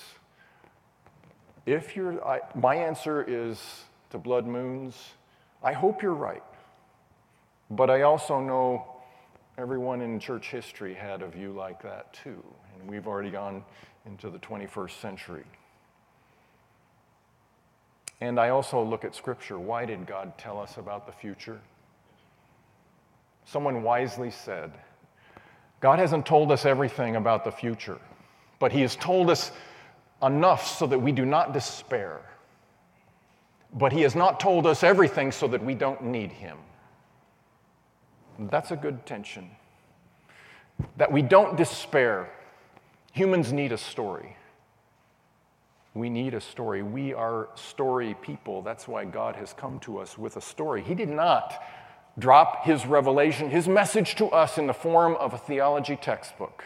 [1.67, 4.95] If you're, I, my answer is to blood moons,
[5.61, 6.43] I hope you're right.
[7.69, 8.83] But I also know
[9.59, 12.43] everyone in church history had a view like that too.
[12.79, 13.63] And we've already gone
[14.07, 15.45] into the 21st century.
[18.21, 19.59] And I also look at Scripture.
[19.59, 21.59] Why did God tell us about the future?
[23.45, 24.71] Someone wisely said,
[25.81, 27.99] God hasn't told us everything about the future,
[28.59, 29.51] but He has told us
[30.23, 32.21] enough so that we do not despair.
[33.73, 36.57] But He has not told us everything so that we don't need Him.
[38.39, 39.51] That's a good tension.
[40.97, 42.29] That we don't despair.
[43.13, 44.35] Humans need a story.
[45.95, 46.83] We need a story.
[46.83, 48.61] We are story people.
[48.61, 50.83] That's why God has come to us with a story.
[50.83, 51.63] He did not
[52.19, 56.65] drop his revelation, his message to us in the form of a theology textbook.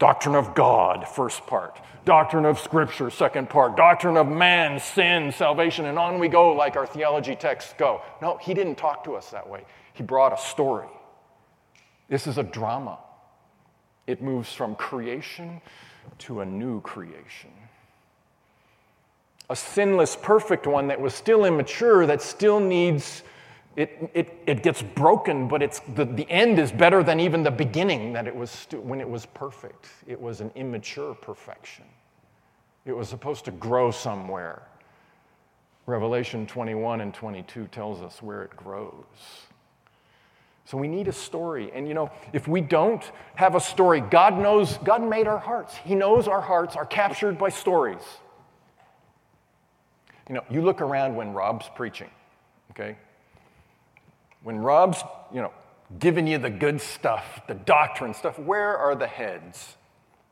[0.00, 1.80] Doctrine of God, first part.
[2.04, 3.76] Doctrine of Scripture, second part.
[3.76, 8.02] Doctrine of man, sin, salvation, and on we go like our theology texts go.
[8.20, 9.64] No, he didn't talk to us that way.
[9.92, 10.88] He brought a story.
[12.08, 12.98] This is a drama.
[14.08, 15.60] It moves from creation
[16.18, 17.50] to a new creation
[19.52, 23.22] a sinless, perfect one that was still immature, that still needs,
[23.76, 27.50] it, it, it gets broken, but it's, the, the end is better than even the
[27.50, 29.88] beginning that it was when it was perfect.
[30.06, 31.84] It was an immature perfection.
[32.86, 34.62] It was supposed to grow somewhere.
[35.84, 39.04] Revelation 21 and 22 tells us where it grows.
[40.64, 41.70] So we need a story.
[41.74, 45.76] And you know, if we don't have a story, God knows, God made our hearts.
[45.76, 48.00] He knows our hearts are captured by stories.
[50.28, 52.10] You know, you look around when Rob's preaching,
[52.70, 52.96] okay?
[54.42, 55.52] When Rob's, you know,
[55.98, 59.76] giving you the good stuff, the doctrine stuff, where are the heads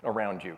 [0.04, 0.56] around you?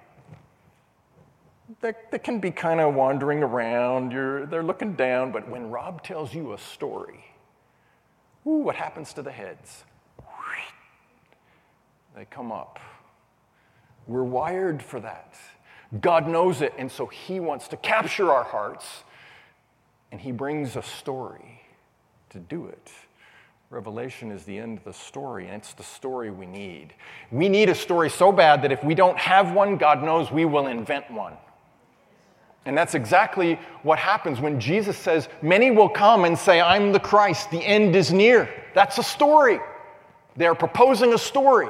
[1.80, 6.02] They, they can be kind of wandering around, You're, they're looking down, but when Rob
[6.02, 7.24] tells you a story,
[8.46, 9.84] ooh, what happens to the heads?
[12.14, 12.78] They come up.
[14.06, 15.34] We're wired for that.
[16.00, 19.04] God knows it, and so He wants to capture our hearts
[20.12, 21.62] and he brings a story
[22.30, 22.92] to do it.
[23.70, 26.92] Revelation is the end of the story, and it's the story we need.
[27.30, 30.44] We need a story so bad that if we don't have one, God knows we
[30.44, 31.32] will invent one.
[32.66, 37.00] And that's exactly what happens when Jesus says, Many will come and say, I'm the
[37.00, 38.48] Christ, the end is near.
[38.74, 39.58] That's a story.
[40.36, 41.68] They're proposing a story.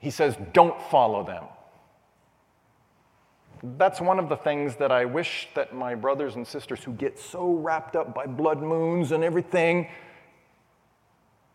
[0.00, 1.44] He says, Don't follow them.
[3.78, 7.18] That's one of the things that I wish that my brothers and sisters who get
[7.18, 9.88] so wrapped up by blood moons and everything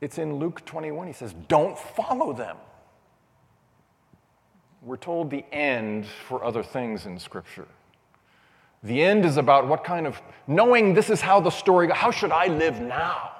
[0.01, 1.07] it's in Luke 21.
[1.07, 2.57] He says, Don't follow them.
[4.81, 7.67] We're told the end for other things in Scripture.
[8.81, 11.97] The end is about what kind of, knowing this is how the story goes.
[11.97, 13.31] How should I live now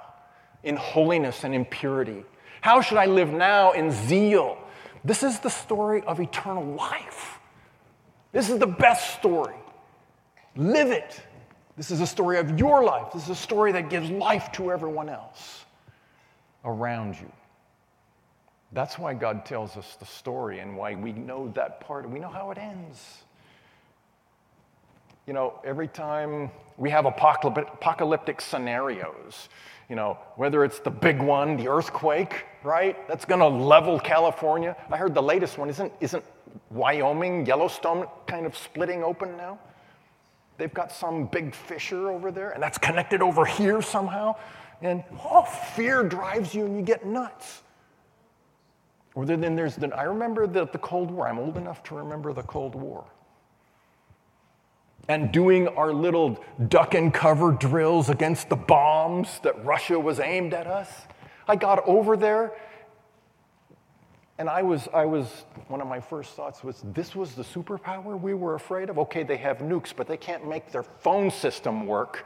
[0.64, 2.26] in holiness and in purity?
[2.60, 4.58] How should I live now in zeal?
[5.06, 7.39] This is the story of eternal life.
[8.32, 9.56] This is the best story.
[10.56, 11.22] Live it.
[11.78, 13.14] This is a story of your life.
[13.14, 15.66] This is a story that gives life to everyone else
[16.66, 17.32] around you.
[18.72, 22.08] That's why God tells us the story and why we know that part.
[22.08, 23.24] We know how it ends.
[25.26, 29.50] You know, every time we have apocalyptic scenarios,
[29.90, 33.08] you know, whether it's the big one, the earthquake, right?
[33.08, 34.76] That's going to level California.
[34.92, 36.24] I heard the latest one isn't isn't
[36.70, 39.60] Wyoming, Yellowstone kind of splitting open now?
[40.58, 44.36] They've got some big fissure over there, and that's connected over here somehow.
[44.82, 47.64] And oh, fear drives you and you get nuts.
[49.16, 51.28] Or then there's the, I remember the, the Cold War.
[51.28, 53.06] I'm old enough to remember the Cold War.
[55.08, 60.54] And doing our little duck and cover drills against the bombs that Russia was aimed
[60.54, 60.90] at us.
[61.48, 62.54] I got over there
[64.40, 68.20] and I was, I was, one of my first thoughts was this was the superpower
[68.20, 68.98] we were afraid of?
[68.98, 72.26] Okay, they have nukes, but they can't make their phone system work.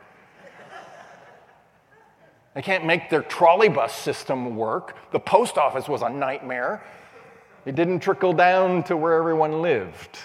[2.54, 4.95] They can't make their trolley bus system work.
[5.12, 6.84] The post office was a nightmare.
[7.65, 10.19] It didn't trickle down to where everyone lived.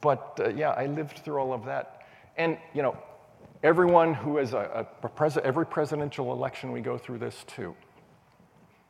[0.00, 2.06] But uh, yeah, I lived through all of that.
[2.36, 2.96] And, you know,
[3.64, 7.74] everyone who is a, a pres- every presidential election, we go through this too.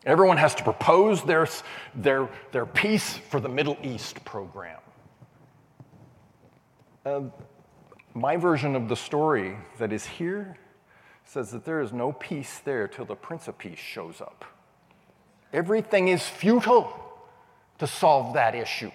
[0.04, 1.46] Everyone has to propose their,
[1.94, 4.80] their, their peace for the Middle East program.
[7.06, 7.22] Uh,
[8.14, 10.56] my version of the story that is here
[11.24, 14.44] says that there is no peace there till the Prince of Peace shows up.
[15.52, 16.92] Everything is futile
[17.78, 18.90] to solve that issue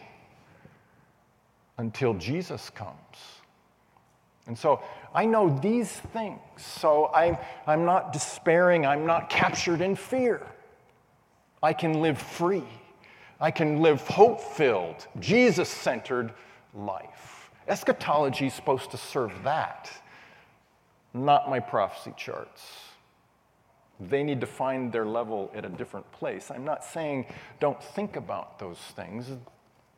[1.77, 2.97] until Jesus comes.
[4.45, 4.81] And so
[5.13, 10.45] I know these things, so I'm, I'm not despairing, I'm not captured in fear.
[11.67, 12.63] I can live free,
[13.41, 16.31] I can live hope filled, Jesus centered
[16.73, 17.51] life.
[17.67, 19.91] Eschatology is supposed to serve that
[21.13, 22.71] not my prophecy charts.
[23.99, 26.51] They need to find their level at a different place.
[26.51, 27.25] I'm not saying
[27.59, 29.25] don't think about those things.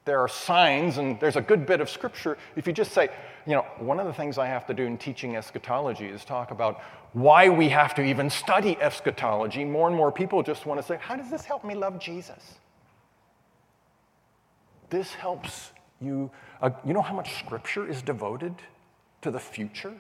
[0.06, 2.36] There are signs, and there's a good bit of scripture.
[2.56, 3.10] If you just say,
[3.46, 6.50] you know, one of the things I have to do in teaching eschatology is talk
[6.50, 6.82] about
[7.14, 9.66] why we have to even study eschatology.
[9.66, 12.56] More and more people just want to say, how does this help me love Jesus?
[14.90, 16.30] This helps you.
[16.62, 18.56] Uh, you know how much scripture is devoted
[19.22, 19.94] to the future?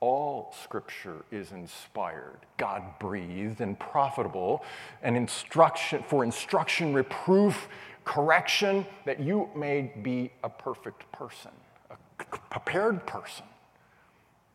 [0.00, 4.64] All scripture is inspired, God breathed, and profitable,
[5.02, 7.68] and instruction for instruction, reproof,
[8.04, 11.50] correction, that you may be a perfect person,
[11.90, 13.44] a prepared person.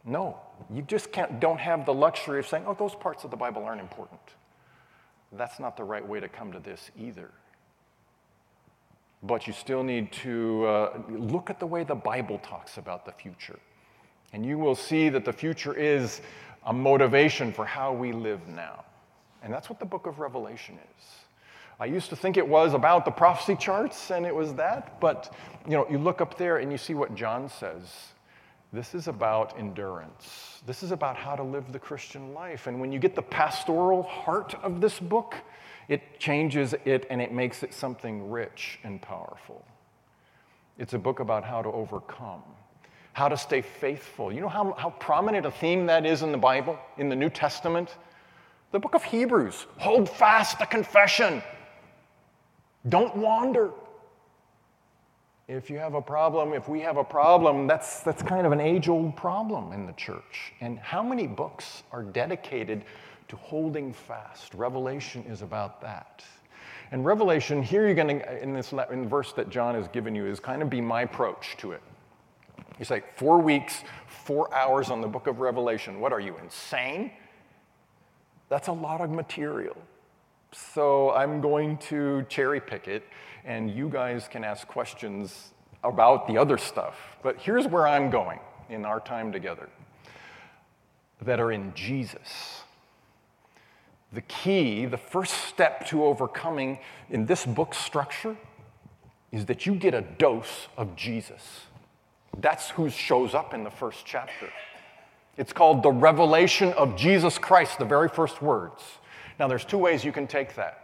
[0.06, 0.40] No,
[0.72, 3.64] you just can't, don't have the luxury of saying, oh, those parts of the Bible
[3.64, 4.22] aren't important.
[5.32, 7.32] That's not the right way to come to this either.
[9.24, 13.12] But you still need to uh, look at the way the Bible talks about the
[13.12, 13.60] future.
[14.34, 16.22] And you will see that the future is
[16.66, 18.84] a motivation for how we live now.
[19.42, 21.06] And that's what the book of Revelation is.
[21.80, 25.34] I used to think it was about the prophecy charts and it was that, but
[25.66, 28.13] you know, you look up there and you see what John says.
[28.74, 30.62] This is about endurance.
[30.66, 32.68] This is about how to live the Christian life.
[32.68, 35.36] And when you get the pastoral heart of this book,
[35.88, 39.64] it changes it and it makes it something rich and powerful.
[40.80, 42.42] It's a book about how to overcome
[43.14, 44.34] how to stay faithful.
[44.34, 47.30] You know how, how prominent a theme that is in the Bible, in the New
[47.30, 47.96] Testament?
[48.72, 51.44] The book of Hebrews hold fast the confession,
[52.90, 53.70] don't wander.
[55.48, 58.62] If you have a problem, if we have a problem, that's, that's kind of an
[58.62, 60.54] age old problem in the church.
[60.62, 62.86] And how many books are dedicated
[63.28, 64.54] to holding fast?
[64.54, 66.24] Revelation is about that.
[66.92, 70.26] And Revelation, here you're going to, in this in verse that John has given you,
[70.26, 71.82] is kind of be my approach to it.
[72.80, 76.00] You say, four weeks, four hours on the book of Revelation.
[76.00, 77.12] What are you, insane?
[78.48, 79.76] That's a lot of material.
[80.54, 83.04] So I'm going to cherry pick it,
[83.46, 86.96] and you guys can ask questions about the other stuff.
[87.22, 88.40] But here's where I'm going
[88.70, 89.70] in our time together
[91.22, 92.62] that are in Jesus.
[94.12, 96.80] The key, the first step to overcoming
[97.10, 98.38] in this book structure
[99.32, 101.62] is that you get a dose of Jesus.
[102.38, 104.50] That's who shows up in the first chapter.
[105.38, 108.84] It's called the revelation of Jesus Christ, the very first words.
[109.40, 110.83] Now, there's two ways you can take that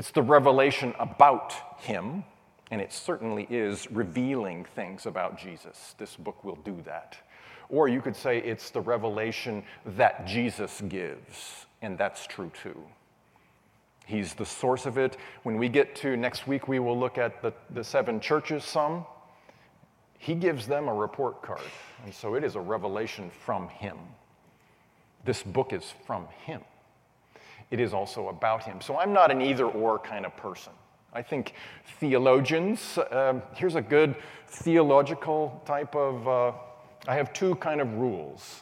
[0.00, 2.24] it's the revelation about him,
[2.70, 5.94] and it certainly is revealing things about Jesus.
[5.98, 7.18] This book will do that.
[7.68, 12.82] Or you could say it's the revelation that Jesus gives, and that's true too.
[14.06, 15.18] He's the source of it.
[15.42, 19.04] When we get to next week, we will look at the, the seven churches some.
[20.16, 21.60] He gives them a report card,
[22.06, 23.98] and so it is a revelation from him.
[25.26, 26.62] This book is from him.
[27.70, 28.80] It is also about him.
[28.80, 30.72] So I'm not an either or kind of person.
[31.12, 31.54] I think
[31.98, 34.14] theologians, uh, here's a good
[34.46, 36.52] theological type of, uh,
[37.08, 38.60] I have two kind of rules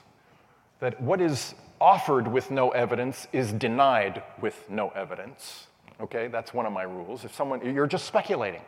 [0.81, 5.67] that what is offered with no evidence is denied with no evidence.
[6.01, 7.25] Okay, that's one of my rules.
[7.25, 8.63] If someone, you're just speculating,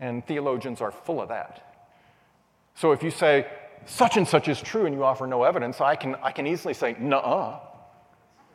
[0.00, 1.76] and theologians are full of that.
[2.74, 3.46] So if you say,
[3.86, 6.74] such and such is true and you offer no evidence, I can, I can easily
[6.74, 7.60] say, nuh uh.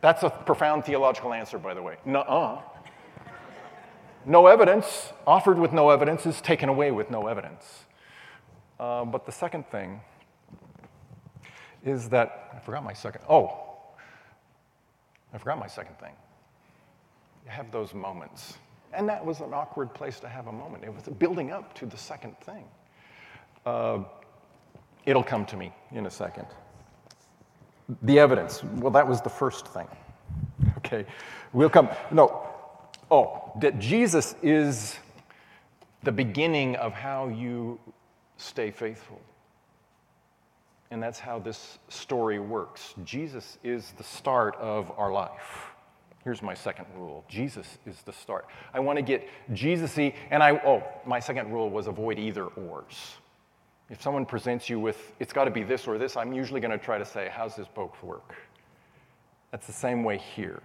[0.04, 1.95] That's a profound theological answer, by the way.
[2.04, 2.62] Nuh uh.
[4.26, 7.86] No evidence, offered with no evidence, is taken away with no evidence.
[8.78, 10.01] Uh, but the second thing
[11.86, 13.58] is that, I forgot my second, oh,
[15.34, 16.12] I forgot my second thing.
[17.45, 18.58] You have those moments.
[18.91, 20.84] And that was an awkward place to have a moment.
[20.84, 22.66] It was building up to the second thing.
[23.66, 23.99] Uh,
[25.06, 26.47] it'll come to me in a second.
[28.03, 28.63] The evidence.
[28.63, 29.88] Well, that was the first thing.
[30.77, 31.05] Okay,
[31.51, 31.89] we'll come.
[32.11, 32.53] No,
[33.13, 34.97] Oh, that Jesus is
[36.01, 37.79] the beginning of how you
[38.38, 39.21] stay faithful.
[40.89, 42.95] And that's how this story works.
[43.03, 45.67] Jesus is the start of our life.
[46.23, 48.47] Here's my second rule Jesus is the start.
[48.73, 52.45] I want to get Jesus y, and I, oh, my second rule was avoid either
[52.45, 53.17] ors.
[53.89, 56.71] If someone presents you with, it's got to be this or this, I'm usually going
[56.71, 58.36] to try to say, how's this both work?
[59.51, 60.61] That's the same way here.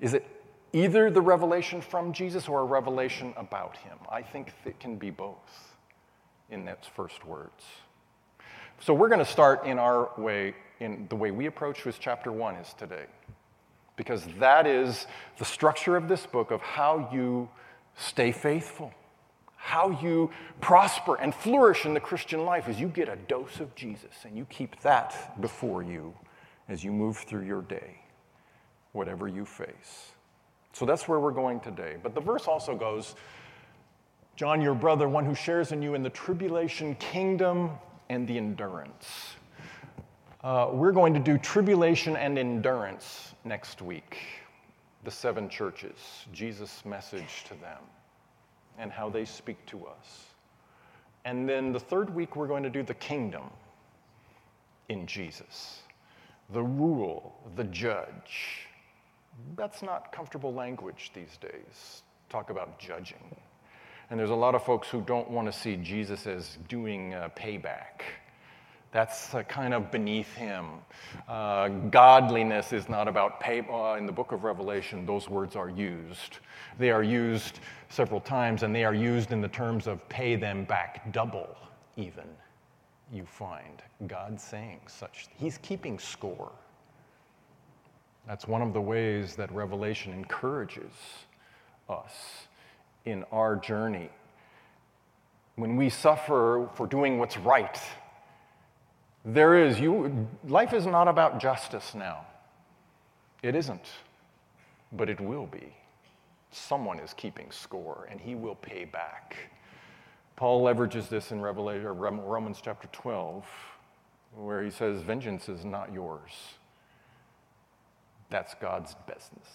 [0.00, 0.24] Is it
[0.72, 3.98] either the revelation from Jesus or a revelation about him.
[4.10, 5.76] I think it can be both
[6.50, 7.64] in those first words.
[8.80, 12.30] So we're going to start in our way, in the way we approach with chapter
[12.30, 13.06] one is today.
[13.96, 15.06] Because that is
[15.38, 17.48] the structure of this book of how you
[17.96, 18.92] stay faithful,
[19.58, 20.30] how you
[20.60, 24.38] prosper and flourish in the Christian life is you get a dose of Jesus and
[24.38, 26.14] you keep that before you
[26.68, 28.00] as you move through your day,
[28.92, 30.12] whatever you face.
[30.72, 31.96] So that's where we're going today.
[32.02, 33.14] But the verse also goes
[34.36, 37.70] John, your brother, one who shares in you in the tribulation, kingdom,
[38.08, 39.34] and the endurance.
[40.44, 44.18] Uh, we're going to do tribulation and endurance next week.
[45.02, 45.96] The seven churches,
[46.32, 47.78] Jesus' message to them,
[48.78, 50.26] and how they speak to us.
[51.24, 53.50] And then the third week, we're going to do the kingdom
[54.88, 55.82] in Jesus,
[56.50, 58.68] the rule, the judge,
[59.56, 62.02] that's not comfortable language these days.
[62.28, 63.36] Talk about judging.
[64.10, 67.28] And there's a lot of folks who don't want to see Jesus as doing uh,
[67.36, 68.02] payback.
[68.90, 70.66] That's uh, kind of beneath him.
[71.28, 73.60] Uh, godliness is not about pay.
[73.60, 76.38] Uh, in the book of Revelation, those words are used.
[76.78, 77.60] They are used
[77.90, 81.54] several times, and they are used in the terms of pay them back double,
[81.96, 82.24] even,
[83.12, 83.82] you find.
[84.06, 85.26] God saying such.
[85.36, 86.52] He's keeping score.
[88.26, 90.92] That's one of the ways that Revelation encourages
[91.90, 92.46] us
[93.04, 94.08] in our journey.
[95.56, 97.80] When we suffer for doing what's right,
[99.34, 102.26] there is, you, life is not about justice now.
[103.42, 103.86] It isn't,
[104.92, 105.74] but it will be.
[106.50, 109.36] Someone is keeping score, and he will pay back.
[110.36, 113.44] Paul leverages this in Revelation, Romans chapter 12,
[114.36, 116.32] where he says, Vengeance is not yours
[118.30, 119.48] that's God's business.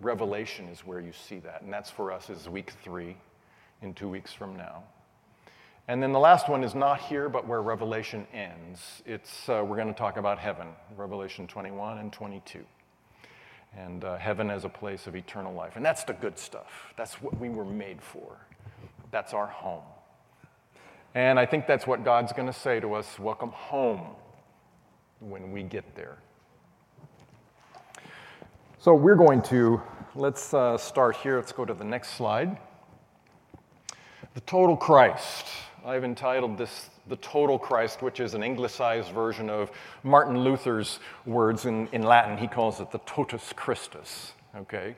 [0.00, 3.16] Revelation is where you see that, and that's for us is week three
[3.82, 4.82] in two weeks from now.
[5.86, 9.02] And then the last one is not here, but where Revelation ends.
[9.04, 12.64] It's, uh, we're going to talk about heaven, Revelation 21 and 22.
[13.76, 15.76] And uh, heaven as a place of eternal life.
[15.76, 16.94] And that's the good stuff.
[16.96, 18.38] That's what we were made for.
[19.10, 19.82] That's our home.
[21.14, 24.16] And I think that's what God's going to say to us welcome home
[25.20, 26.18] when we get there.
[28.78, 29.82] So we're going to,
[30.14, 31.36] let's uh, start here.
[31.36, 32.58] Let's go to the next slide.
[34.34, 35.46] The total Christ.
[35.86, 39.70] I've entitled this The Total Christ, which is an anglicized version of
[40.02, 42.38] Martin Luther's words in, in Latin.
[42.38, 44.96] He calls it the totus Christus, okay?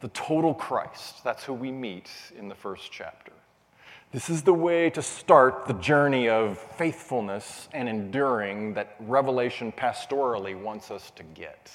[0.00, 1.22] The total Christ.
[1.22, 2.08] That's who we meet
[2.38, 3.32] in the first chapter.
[4.10, 10.58] This is the way to start the journey of faithfulness and enduring that Revelation pastorally
[10.58, 11.70] wants us to get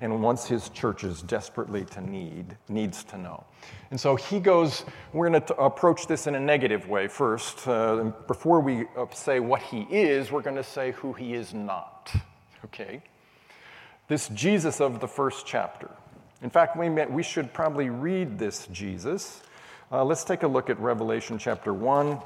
[0.00, 3.44] and wants his churches desperately to need, needs to know.
[3.90, 7.66] And so he goes, we're going to approach this in a negative way first.
[7.68, 11.52] Uh, before we uh, say what he is, we're going to say who he is
[11.52, 12.12] not.
[12.64, 13.02] Okay?
[14.08, 15.90] This Jesus of the first chapter.
[16.42, 19.42] In fact, we, met, we should probably read this Jesus
[19.92, 22.16] uh, let's take a look at Revelation chapter 1,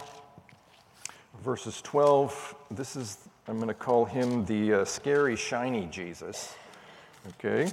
[1.43, 2.55] verses 12.
[2.71, 3.17] This is,
[3.49, 6.55] I'm going to call him the uh, scary, shiny Jesus.
[7.29, 7.73] Okay?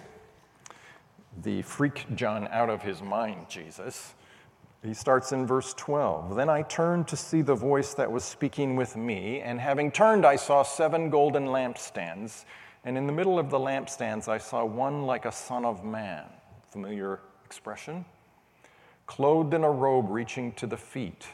[1.43, 4.15] The freak John out of his mind Jesus.
[4.83, 6.35] He starts in verse 12.
[6.35, 10.25] Then I turned to see the voice that was speaking with me, and having turned,
[10.25, 12.45] I saw seven golden lampstands,
[12.83, 16.25] and in the middle of the lampstands, I saw one like a son of man.
[16.71, 18.05] Familiar expression?
[19.11, 21.27] clothed in a robe reaching to the feet,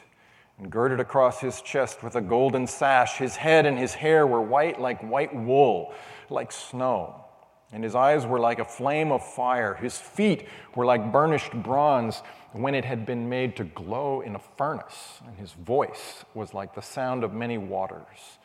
[0.58, 3.18] and girded across his chest with a golden sash.
[3.18, 5.94] His head and his hair were white like white wool,
[6.28, 7.24] like snow.
[7.72, 9.74] And his eyes were like a flame of fire.
[9.74, 14.40] His feet were like burnished bronze when it had been made to glow in a
[14.56, 15.20] furnace.
[15.26, 18.38] And his voice was like the sound of many waters.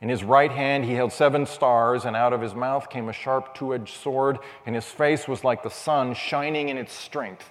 [0.00, 3.12] In his right hand he held seven stars, and out of his mouth came a
[3.12, 7.50] sharp two edged sword, and his face was like the sun shining in its strength.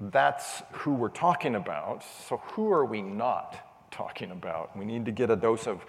[0.00, 2.04] That's who we're talking about.
[2.28, 3.58] So, who are we not
[3.90, 4.76] talking about?
[4.76, 5.84] We need to get a dose of,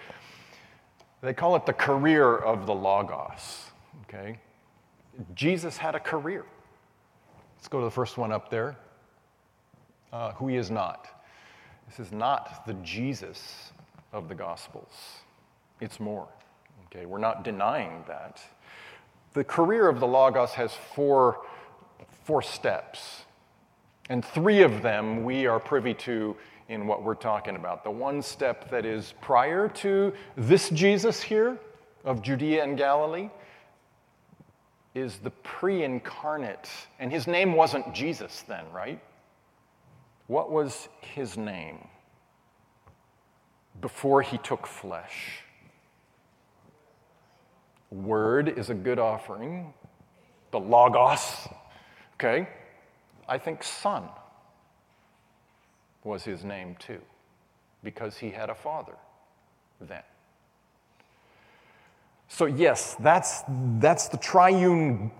[1.20, 3.66] they call it the career of the Logos.
[4.02, 4.40] Okay?
[5.34, 6.44] Jesus had a career.
[7.56, 8.76] Let's go to the first one up there.
[10.12, 11.06] Uh, who he is not.
[11.88, 13.72] This is not the Jesus
[14.12, 14.92] of the Gospels,
[15.80, 16.28] it's more.
[16.86, 18.40] Okay, we're not denying that.
[19.34, 21.42] The career of the Logos has four,
[22.24, 23.22] four steps.
[24.08, 26.36] And three of them we are privy to
[26.68, 27.84] in what we're talking about.
[27.84, 31.58] The one step that is prior to this Jesus here
[32.04, 33.30] of Judea and Galilee
[35.00, 36.68] is the pre incarnate.
[36.98, 39.02] And his name wasn't Jesus then, right?
[40.26, 41.88] What was his name
[43.80, 45.42] before he took flesh?
[47.90, 49.74] Word is a good offering.
[50.52, 51.48] The Logos,
[52.14, 52.48] okay?
[53.28, 54.08] I think Son
[56.02, 57.00] was his name too,
[57.84, 58.96] because he had a father
[59.80, 60.02] then.
[62.32, 63.42] So, yes, that's,
[63.80, 65.10] that's the triune,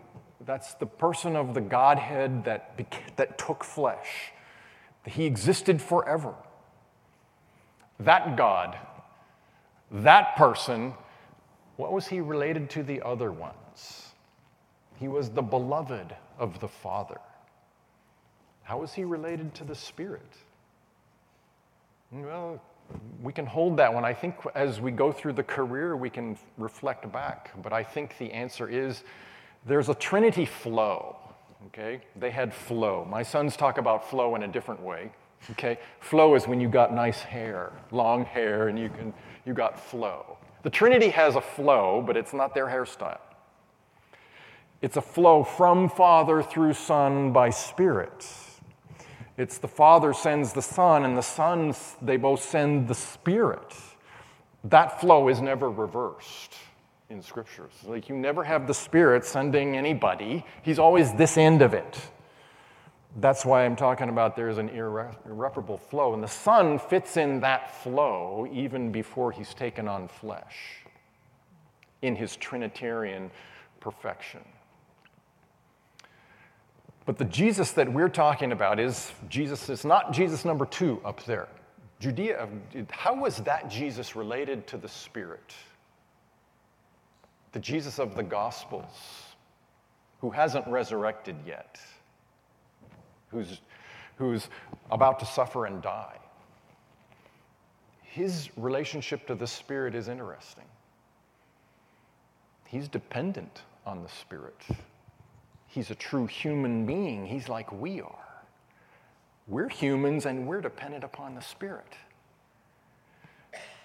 [0.46, 2.80] that's the person of the Godhead that,
[3.16, 4.32] that took flesh.
[5.04, 6.34] He existed forever.
[7.98, 8.78] That God,
[9.90, 10.94] that person,
[11.76, 14.12] what was he related to the other ones?
[14.94, 17.20] He was the beloved of the Father.
[18.62, 20.36] How was he related to the Spirit?
[22.12, 22.62] Well,
[23.22, 24.04] we can hold that one.
[24.04, 27.50] I think as we go through the career, we can reflect back.
[27.62, 29.04] But I think the answer is
[29.66, 31.16] there's a Trinity flow.
[31.66, 32.00] Okay?
[32.16, 33.06] They had flow.
[33.08, 35.10] My sons talk about flow in a different way.
[35.50, 35.78] Okay?
[36.00, 39.12] Flow is when you got nice hair, long hair, and you can
[39.44, 40.38] you got flow.
[40.62, 43.20] The Trinity has a flow, but it's not their hairstyle.
[44.82, 48.26] It's a flow from Father through Son by Spirit.
[49.40, 53.74] It's the Father sends the Son, and the Son, they both send the Spirit.
[54.64, 56.52] That flow is never reversed
[57.08, 57.72] in scriptures.
[57.86, 61.98] Like you never have the Spirit sending anybody, He's always this end of it.
[63.16, 66.12] That's why I'm talking about there's an irre- irreparable flow.
[66.12, 70.84] And the Son fits in that flow even before He's taken on flesh
[72.02, 73.30] in His Trinitarian
[73.80, 74.42] perfection.
[77.06, 81.24] But the Jesus that we're talking about is Jesus is not Jesus number two up
[81.24, 81.48] there.
[81.98, 82.48] Judea,
[82.90, 85.54] how was that Jesus related to the Spirit?
[87.52, 88.94] The Jesus of the Gospels,
[90.20, 91.78] who hasn't resurrected yet,
[93.30, 93.60] who's,
[94.16, 94.48] who's
[94.90, 96.16] about to suffer and die.
[98.02, 100.64] His relationship to the Spirit is interesting.
[102.66, 104.62] He's dependent on the Spirit.
[105.70, 107.26] He's a true human being.
[107.26, 108.28] He's like we are.
[109.46, 111.94] We're humans and we're dependent upon the Spirit.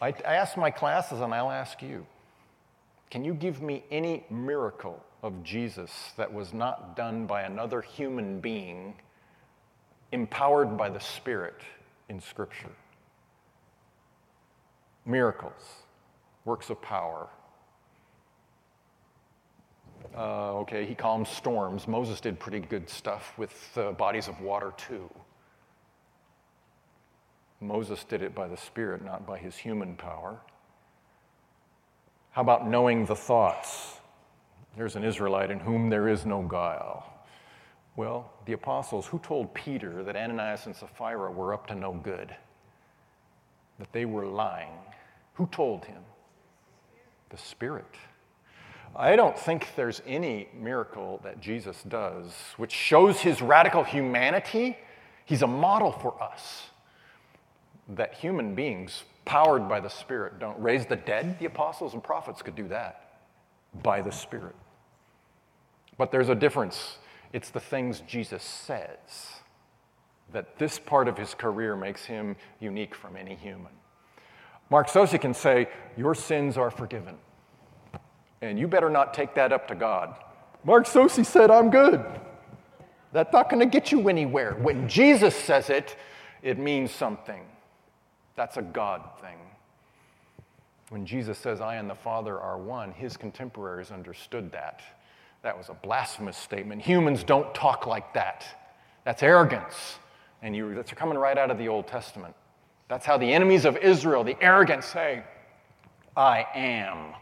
[0.01, 2.05] I, I ask my classes, and I'll ask you
[3.11, 8.39] can you give me any miracle of Jesus that was not done by another human
[8.39, 8.95] being
[10.11, 11.61] empowered by the Spirit
[12.09, 12.71] in Scripture?
[15.05, 15.83] Miracles,
[16.45, 17.29] works of power.
[20.15, 21.87] Uh, okay, he calms storms.
[21.87, 25.09] Moses did pretty good stuff with uh, bodies of water, too.
[27.61, 30.39] Moses did it by the Spirit, not by his human power.
[32.31, 33.93] How about knowing the thoughts?
[34.75, 37.11] There's an Israelite in whom there is no guile.
[37.95, 42.35] Well, the apostles, who told Peter that Ananias and Sapphira were up to no good?
[43.79, 44.73] That they were lying?
[45.35, 46.01] Who told him?
[47.29, 47.95] The Spirit.
[48.95, 54.77] I don't think there's any miracle that Jesus does which shows his radical humanity.
[55.25, 56.67] He's a model for us
[57.89, 61.37] that human beings, powered by the Spirit, don't raise the dead.
[61.39, 63.19] The apostles and prophets could do that
[63.83, 64.55] by the Spirit.
[65.97, 66.97] But there's a difference.
[67.33, 69.41] It's the things Jesus says
[70.31, 73.71] that this part of his career makes him unique from any human.
[74.69, 77.17] Mark Saucy can say, Your sins are forgiven.
[78.41, 80.15] And you better not take that up to God.
[80.63, 82.03] Mark Saucy said, I'm good.
[83.11, 84.53] That's not going to get you anywhere.
[84.55, 85.95] When Jesus says it,
[86.41, 87.45] it means something.
[88.36, 89.38] That's a God thing.
[90.89, 94.81] When Jesus says, I and the Father are one, his contemporaries understood that.
[95.41, 96.81] That was a blasphemous statement.
[96.81, 98.45] Humans don't talk like that.
[99.03, 99.97] That's arrogance.
[100.41, 102.36] And you, that's coming right out of the Old Testament.
[102.88, 105.23] That's how the enemies of Israel, the arrogant, say,
[106.15, 107.13] I am.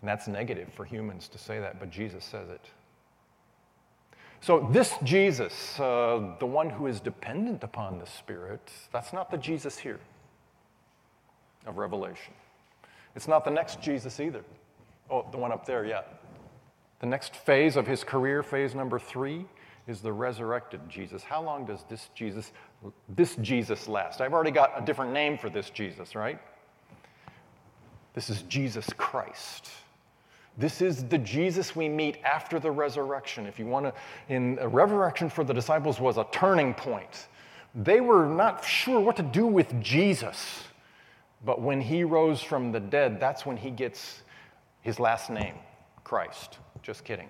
[0.00, 2.64] And that's negative for humans to say that, but Jesus says it.
[4.40, 9.36] So, this Jesus, uh, the one who is dependent upon the Spirit, that's not the
[9.36, 9.98] Jesus here
[11.66, 12.34] of Revelation.
[13.16, 14.44] It's not the next Jesus either.
[15.10, 16.02] Oh, the one up there, yeah.
[17.00, 19.44] The next phase of his career, phase number three,
[19.88, 21.24] is the resurrected Jesus.
[21.24, 22.52] How long does this Jesus,
[23.08, 24.20] this Jesus last?
[24.20, 26.38] I've already got a different name for this Jesus, right?
[28.14, 29.70] This is Jesus Christ.
[30.58, 33.46] This is the Jesus we meet after the resurrection.
[33.46, 33.94] If you want to,
[34.28, 37.28] in a resurrection for the disciples was a turning point.
[37.76, 40.64] They were not sure what to do with Jesus.
[41.44, 44.22] But when he rose from the dead, that's when he gets
[44.80, 45.54] his last name,
[46.02, 46.58] Christ.
[46.82, 47.28] Just kidding.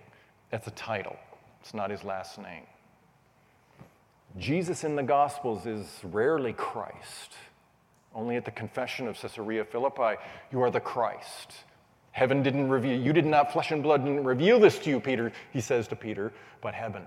[0.50, 1.16] That's a title,
[1.60, 2.62] it's not his last name.
[4.38, 7.34] Jesus in the Gospels is rarely Christ.
[8.14, 10.16] Only at the confession of Caesarea Philippi,
[10.50, 11.52] you are the Christ.
[12.18, 15.30] Heaven didn't reveal, you did not, flesh and blood didn't reveal this to you, Peter,
[15.52, 17.06] he says to Peter, but heaven.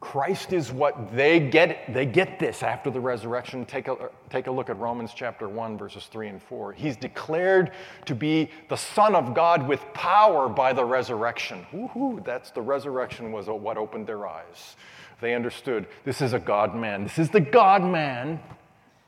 [0.00, 1.94] Christ is what they get.
[1.94, 3.64] They get this after the resurrection.
[3.64, 6.74] Take a, take a look at Romans chapter 1, verses 3 and 4.
[6.74, 7.70] He's declared
[8.04, 11.66] to be the Son of God with power by the resurrection.
[11.72, 14.76] Woo-hoo, that's the resurrection was what opened their eyes.
[15.22, 17.02] They understood this is a God man.
[17.02, 18.40] This is the God man.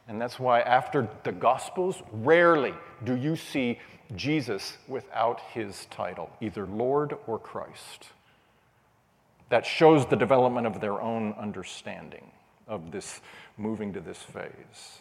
[0.08, 2.72] And that's why after the Gospels, rarely
[3.04, 3.78] do you see
[4.16, 8.08] Jesus without his title, either Lord or Christ.
[9.48, 12.30] That shows the development of their own understanding
[12.68, 13.20] of this
[13.56, 15.00] moving to this phase.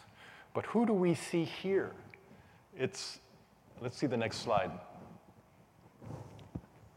[0.54, 1.92] But who do we see here?
[2.76, 3.20] It's,
[3.80, 4.70] let's see the next slide.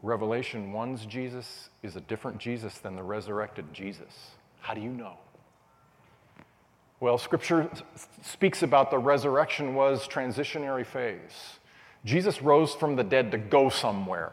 [0.02, 4.32] Revelation 1's Jesus is a different Jesus than the resurrected Jesus.
[4.60, 5.14] How do you know?
[7.00, 7.70] Well, scripture
[8.22, 11.58] speaks about the resurrection was transitionary phase.
[12.04, 14.32] Jesus rose from the dead to go somewhere.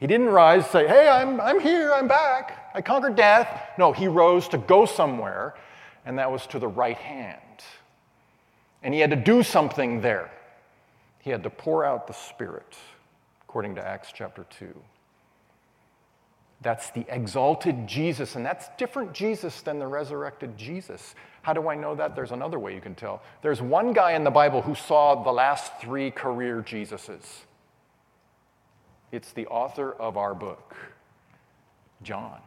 [0.00, 3.70] He didn't rise, to say, Hey, I'm, I'm here, I'm back, I conquered death.
[3.78, 5.54] No, he rose to go somewhere,
[6.04, 7.38] and that was to the right hand.
[8.82, 10.30] And he had to do something there.
[11.20, 12.76] He had to pour out the Spirit,
[13.42, 14.74] according to Acts chapter 2.
[16.62, 21.14] That's the exalted Jesus, and that's different Jesus than the resurrected Jesus.
[21.42, 22.14] How do I know that?
[22.14, 23.20] There's another way you can tell.
[23.42, 27.26] There's one guy in the Bible who saw the last three career Jesuses.
[29.10, 30.74] It's the author of our book,
[32.02, 32.38] John.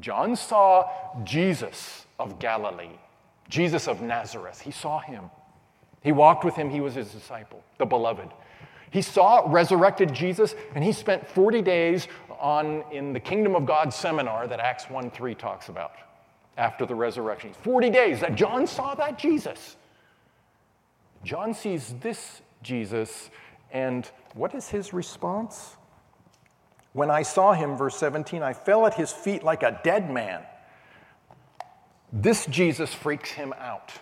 [0.00, 0.90] John saw
[1.22, 2.98] Jesus of Galilee,
[3.48, 4.60] Jesus of Nazareth.
[4.60, 5.30] He saw him.
[6.02, 8.28] He walked with him, he was his disciple, the beloved.
[8.90, 13.94] He saw resurrected Jesus, and he spent 40 days on in the Kingdom of God
[13.94, 15.92] seminar that Acts 1 3 talks about
[16.56, 17.52] after the resurrection.
[17.62, 19.76] 40 days that John saw that Jesus.
[21.24, 23.30] John sees this Jesus,
[23.72, 25.76] and what is his response?
[26.92, 30.42] When I saw him, verse 17, I fell at his feet like a dead man.
[32.12, 33.92] This Jesus freaks him out.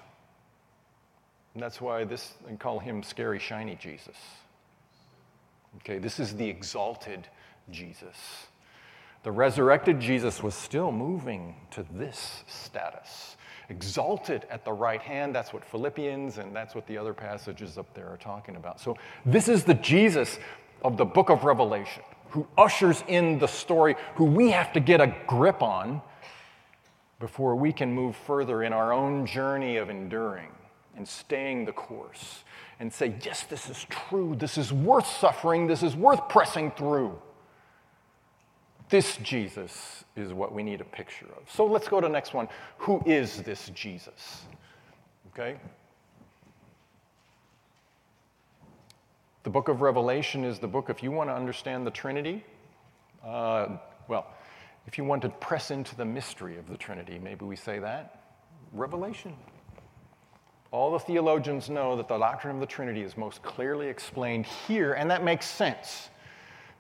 [1.55, 4.17] And that's why this, I call him scary, shiny Jesus.
[5.77, 7.27] Okay, this is the exalted
[7.71, 8.47] Jesus.
[9.23, 13.37] The resurrected Jesus was still moving to this status,
[13.69, 15.35] exalted at the right hand.
[15.35, 18.81] That's what Philippians and that's what the other passages up there are talking about.
[18.81, 20.39] So, this is the Jesus
[20.83, 22.03] of the book of Revelation
[22.33, 26.01] who ushers in the story, who we have to get a grip on
[27.21, 30.49] before we can move further in our own journey of enduring
[30.97, 32.43] and staying the course
[32.81, 34.35] and say, yes, this is true.
[34.35, 35.67] This is worth suffering.
[35.67, 37.17] This is worth pressing through.
[38.93, 41.51] This Jesus is what we need a picture of.
[41.51, 42.47] So let's go to the next one.
[42.77, 44.43] Who is this Jesus?
[45.29, 45.57] Okay?
[49.45, 52.45] The book of Revelation is the book, if you want to understand the Trinity,
[53.25, 53.79] uh,
[54.09, 54.27] well,
[54.87, 58.25] if you want to press into the mystery of the Trinity, maybe we say that.
[58.75, 59.35] Revelation.
[60.71, 64.93] All the theologians know that the doctrine of the Trinity is most clearly explained here,
[64.93, 66.11] and that makes sense.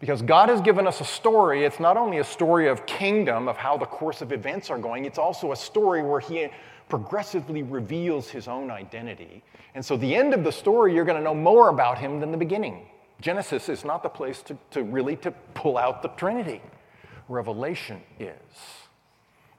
[0.03, 1.65] Because God has given us a story.
[1.65, 5.05] It's not only a story of kingdom, of how the course of events are going,
[5.05, 6.49] it's also a story where He
[6.89, 9.45] progressively reveals His own identity.
[9.77, 12.33] And so, the end of the story, you're going to know more about Him than
[12.33, 12.85] the beginning.
[13.21, 16.61] Genesis is not the place to, to really to pull out the Trinity.
[17.29, 18.33] Revelation is.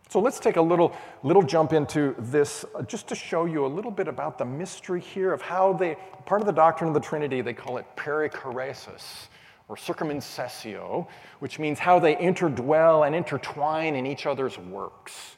[0.10, 3.72] So let's take a little, little jump into this uh, just to show you a
[3.72, 7.00] little bit about the mystery here of how they, part of the doctrine of the
[7.00, 9.30] Trinity, they call it perichoresis
[9.68, 11.08] or circumincessio,
[11.40, 15.38] which means how they interdwell and intertwine in each other's works.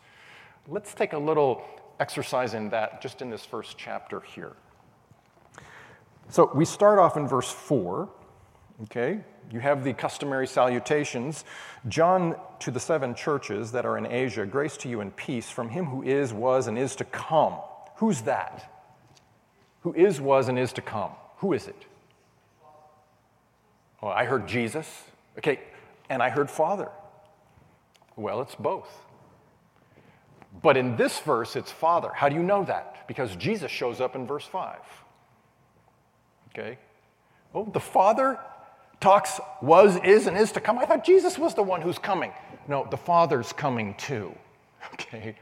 [0.68, 1.64] Let's take a little
[2.00, 4.54] exercise in that just in this first chapter here.
[6.30, 8.10] So we start off in verse 4,
[8.84, 9.20] okay?
[9.52, 11.46] You have the customary salutations.
[11.88, 15.70] John to the seven churches that are in Asia, grace to you and peace from
[15.70, 17.54] him who is, was, and is to come.
[17.98, 18.72] Who's that?
[19.82, 21.12] Who is, was, and is to come.
[21.38, 21.86] Who is it?
[24.06, 25.04] Oh, I heard Jesus.
[25.40, 25.60] Okay,
[26.12, 26.90] and I heard Father.
[28.16, 28.88] Well, it's both.
[30.62, 32.12] But in this verse, it's Father.
[32.14, 33.08] How do you know that?
[33.08, 34.78] Because Jesus shows up in verse 5.
[36.50, 36.78] Okay?
[37.56, 38.40] Oh, the Father
[39.02, 40.78] talks was, is, and is to come.
[40.78, 42.32] I thought Jesus was the one who's coming.
[42.68, 44.34] No, the Father's coming too.
[44.94, 45.36] Okay?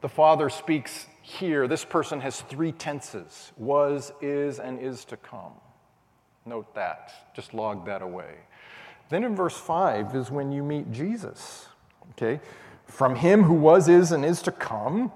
[0.00, 1.68] The Father speaks here.
[1.68, 5.52] This person has three tenses was, is, and is to come.
[6.46, 7.12] Note that.
[7.34, 8.34] Just log that away.
[9.08, 11.66] Then in verse 5 is when you meet Jesus.
[12.12, 12.40] Okay?
[12.86, 15.12] From him who was, is, and is to come,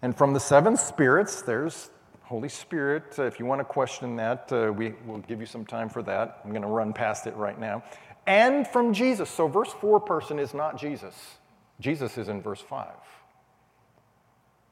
[0.00, 1.90] and from the seven spirits, there's
[2.32, 5.66] Holy Spirit, uh, if you want to question that, uh, we will give you some
[5.66, 6.40] time for that.
[6.42, 7.84] I'm going to run past it right now.
[8.26, 9.28] And from Jesus.
[9.28, 11.14] So, verse 4 person is not Jesus.
[11.78, 12.88] Jesus is in verse 5.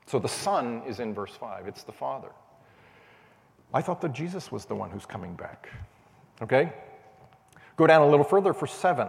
[0.07, 1.69] So, the Son is in verse 5.
[1.69, 2.31] It's the Father.
[3.73, 5.69] I thought that Jesus was the one who's coming back.
[6.43, 6.73] Okay?
[7.77, 9.09] Go down a little further for 7.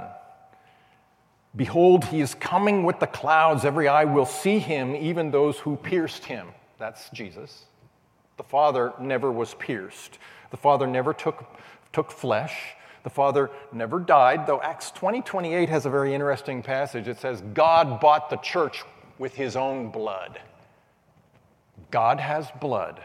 [1.56, 3.66] Behold, he is coming with the clouds.
[3.66, 6.48] Every eye will see him, even those who pierced him.
[6.78, 7.66] That's Jesus.
[8.38, 10.18] The Father never was pierced.
[10.52, 11.46] The Father never took,
[11.92, 12.76] took flesh.
[13.04, 17.08] The Father never died, though Acts 20 28 has a very interesting passage.
[17.08, 18.84] It says, God bought the church
[19.18, 20.40] with his own blood.
[21.90, 23.04] God has blood.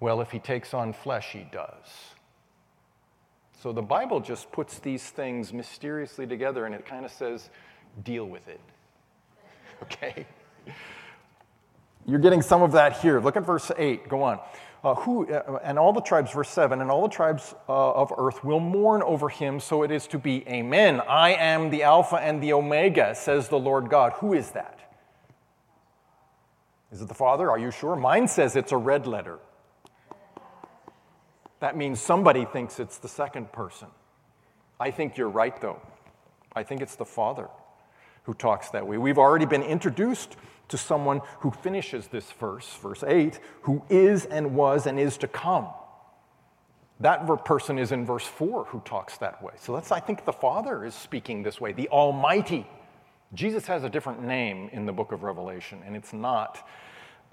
[0.00, 2.14] Well, if he takes on flesh, he does.
[3.62, 7.48] So the Bible just puts these things mysteriously together and it kind of says,
[8.02, 8.60] deal with it.
[9.82, 10.24] Okay?
[12.06, 13.20] You're getting some of that here.
[13.20, 14.08] Look at verse 8.
[14.08, 14.38] Go on.
[14.82, 18.12] Uh, who, uh, and all the tribes, verse 7, and all the tribes uh, of
[18.18, 20.46] earth will mourn over him, so it is to be.
[20.46, 21.00] Amen.
[21.08, 24.12] I am the Alpha and the Omega, says the Lord God.
[24.16, 24.78] Who is that?
[26.92, 27.50] Is it the Father?
[27.50, 27.96] Are you sure?
[27.96, 29.38] Mine says it's a red letter.
[31.64, 33.88] That means somebody thinks it's the second person.
[34.78, 35.80] I think you're right, though.
[36.54, 37.48] I think it's the Father
[38.24, 38.98] who talks that way.
[38.98, 40.36] We've already been introduced
[40.68, 45.26] to someone who finishes this verse, verse 8, who is and was and is to
[45.26, 45.68] come.
[47.00, 49.54] That person is in verse 4 who talks that way.
[49.58, 52.66] So that's, I think, the Father is speaking this way, the Almighty.
[53.32, 56.68] Jesus has a different name in the book of Revelation, and it's not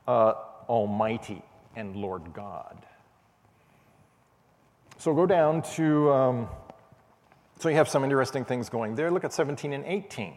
[0.08, 0.36] uh,
[0.70, 1.44] Almighty
[1.76, 2.86] and Lord God.
[5.02, 6.50] So go down to, um,
[7.58, 9.10] so you have some interesting things going there.
[9.10, 10.36] Look at 17 and 18.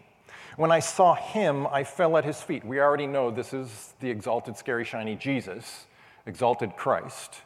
[0.57, 2.65] When I saw him, I fell at his feet.
[2.65, 5.85] We already know this is the exalted, scary, shiny Jesus,
[6.25, 7.41] exalted Christ,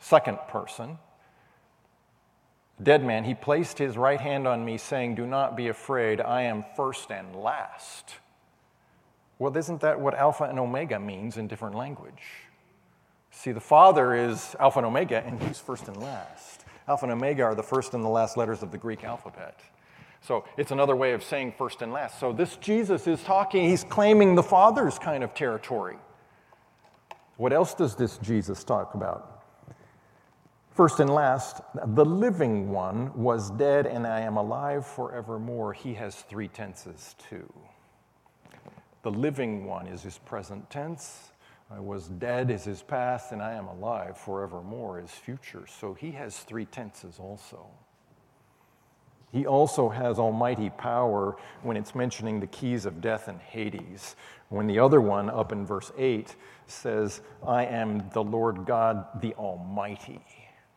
[0.00, 0.98] second person.
[2.82, 6.42] Dead man, he placed his right hand on me, saying, Do not be afraid, I
[6.42, 8.16] am first and last.
[9.38, 12.49] Well, isn't that what Alpha and Omega means in different language?
[13.30, 16.64] See, the Father is Alpha and Omega, and He's first and last.
[16.88, 19.60] Alpha and Omega are the first and the last letters of the Greek alphabet.
[20.20, 22.20] So it's another way of saying first and last.
[22.20, 25.96] So this Jesus is talking, he's claiming the Father's kind of territory.
[27.36, 29.44] What else does this Jesus talk about?
[30.72, 31.62] First and last,
[31.94, 35.72] the living one was dead and I am alive forevermore.
[35.72, 37.50] He has three tenses too.
[39.02, 41.29] The living one is his present tense.
[41.70, 45.66] I was dead is his past, and I am alive forevermore is future.
[45.68, 47.66] So he has three tenses also.
[49.32, 54.16] He also has almighty power when it's mentioning the keys of death and Hades.
[54.48, 56.34] When the other one, up in verse 8,
[56.66, 60.20] says, I am the Lord God the Almighty.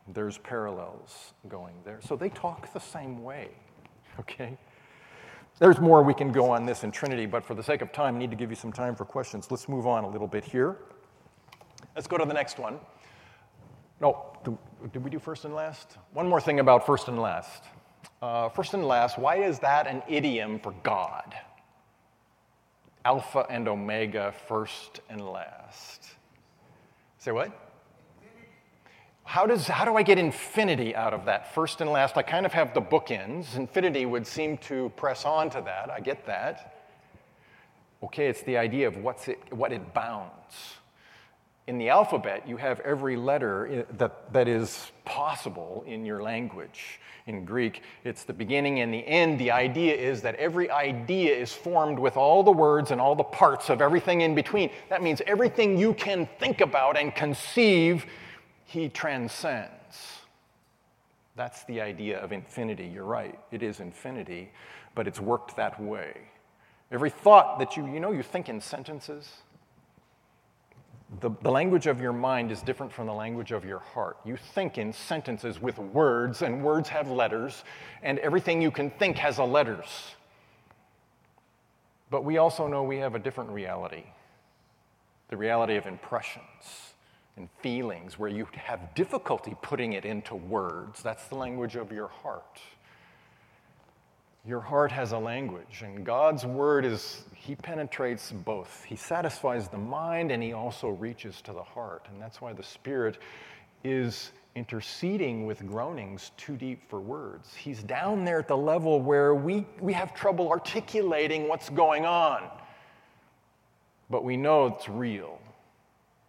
[0.07, 1.99] There's parallels going there.
[2.01, 3.49] So they talk the same way,
[4.19, 4.57] okay?
[5.63, 8.17] There's more we can go on this in Trinity, but for the sake of time,
[8.17, 9.49] I need to give you some time for questions.
[9.49, 10.75] Let's move on a little bit here.
[11.95, 12.81] Let's go to the next one.
[14.01, 14.25] No,
[14.91, 15.97] did we do first and last?
[16.11, 17.63] One more thing about first and last.
[18.21, 21.33] Uh, first and last, why is that an idiom for God?
[23.05, 26.09] Alpha and Omega, first and last.
[27.19, 27.62] Say what?
[29.23, 32.17] How, does, how do I get infinity out of that first and last?
[32.17, 33.55] I kind of have the bookends.
[33.55, 35.89] Infinity would seem to press on to that.
[35.89, 36.75] I get that.
[38.03, 40.75] Okay, it's the idea of what's it, what it bounds.
[41.67, 46.99] In the alphabet, you have every letter that, that is possible in your language.
[47.25, 49.39] In Greek, it's the beginning and the end.
[49.39, 53.23] The idea is that every idea is formed with all the words and all the
[53.23, 54.69] parts of everything in between.
[54.89, 58.05] That means everything you can think about and conceive
[58.73, 60.17] he transcends.
[61.35, 62.87] That's the idea of infinity.
[62.87, 64.51] You're right, it is infinity,
[64.95, 66.17] but it's worked that way.
[66.91, 69.29] Every thought that you, you know, you think in sentences.
[71.19, 74.17] The, the language of your mind is different from the language of your heart.
[74.25, 77.63] You think in sentences with words, and words have letters,
[78.01, 80.15] and everything you can think has a letters.
[82.09, 84.05] But we also know we have a different reality
[85.29, 86.92] the reality of impressions
[87.37, 91.01] and feelings where you have difficulty putting it into words.
[91.01, 92.59] That's the language of your heart.
[94.45, 98.83] Your heart has a language, and God's word is, He penetrates both.
[98.83, 102.05] He satisfies the mind and He also reaches to the heart.
[102.11, 103.17] And that's why the Spirit
[103.85, 107.55] is interceding with groanings too deep for words.
[107.55, 112.43] He's down there at the level where we, we have trouble articulating what's going on,
[114.09, 115.39] but we know it's real.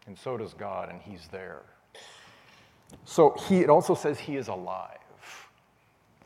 [0.06, 1.62] And so does God, and He's there.
[3.04, 4.98] So he, it also says He is alive.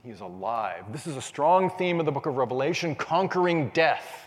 [0.05, 0.85] He is alive.
[0.91, 2.95] This is a strong theme of the book of Revelation.
[2.95, 4.27] Conquering death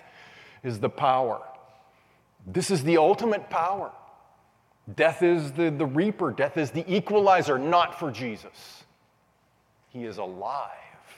[0.64, 1.42] is the power.
[2.46, 3.92] This is the ultimate power.
[4.96, 8.84] Death is the, the reaper, death is the equalizer, not for Jesus.
[9.90, 10.70] He is alive.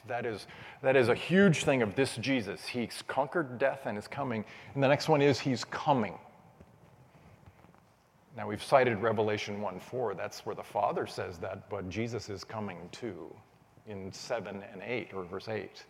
[0.07, 0.47] That is,
[0.81, 2.65] that is a huge thing of this Jesus.
[2.67, 4.43] He's conquered death and is coming.
[4.73, 6.15] And the next one is He's coming.
[8.35, 10.15] Now, we've cited Revelation 1 4.
[10.15, 13.33] That's where the Father says that, but Jesus is coming too
[13.87, 15.85] in 7 and 8, or verse 8.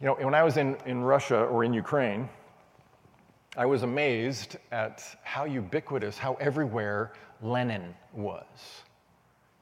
[0.00, 2.28] You know, when I was in, in Russia or in Ukraine,
[3.56, 7.12] I was amazed at how ubiquitous, how everywhere
[7.42, 8.44] Lenin was.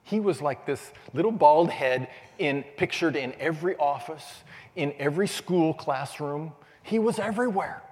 [0.03, 2.09] He was like this little bald head
[2.39, 4.43] in, pictured in every office,
[4.77, 6.53] in every school classroom.
[6.83, 7.83] He was everywhere.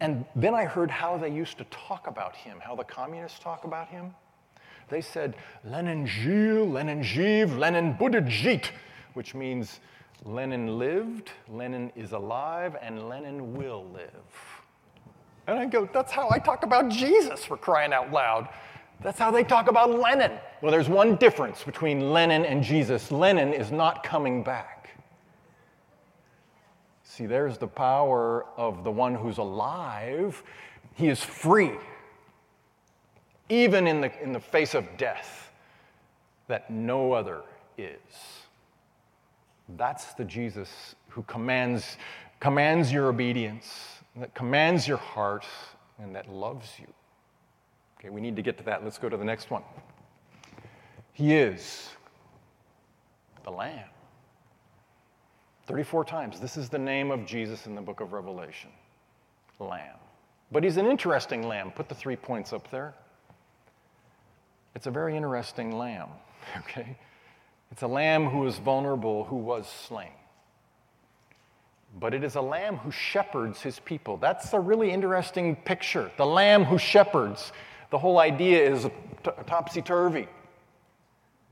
[0.00, 3.64] And then I heard how they used to talk about him, how the communists talk
[3.64, 4.14] about him.
[4.88, 8.66] They said, Lenin Gil, Lenin Jiv, Lenin Budajit,
[9.14, 9.80] which means
[10.24, 14.10] Lenin lived, Lenin is alive, and Lenin will live.
[15.46, 18.48] And I go, that's how I talk about Jesus for crying out loud.
[19.00, 20.32] That's how they talk about Lenin.
[20.60, 24.77] Well, there's one difference between Lenin and Jesus Lenin is not coming back.
[27.18, 30.40] See, there's the power of the one who's alive.
[30.94, 31.72] He is free,
[33.48, 35.50] even in the, in the face of death,
[36.46, 37.42] that no other
[37.76, 37.98] is.
[39.76, 41.96] That's the Jesus who commands,
[42.38, 43.66] commands your obedience,
[44.14, 45.44] that commands your heart,
[45.98, 46.86] and that loves you.
[47.98, 48.84] Okay, we need to get to that.
[48.84, 49.64] Let's go to the next one.
[51.14, 51.88] He is
[53.42, 53.88] the Lamb.
[55.68, 56.40] 34 times.
[56.40, 58.70] This is the name of Jesus in the book of Revelation
[59.60, 59.98] Lamb.
[60.50, 61.72] But he's an interesting lamb.
[61.72, 62.94] Put the three points up there.
[64.74, 66.08] It's a very interesting lamb,
[66.56, 66.96] okay?
[67.70, 70.12] It's a lamb who is vulnerable, who was slain.
[72.00, 74.16] but it is a lamb who shepherds his people.
[74.16, 76.10] That's a really interesting picture.
[76.16, 77.52] The lamb who shepherds.
[77.90, 78.86] The whole idea is
[79.46, 80.28] topsy turvy.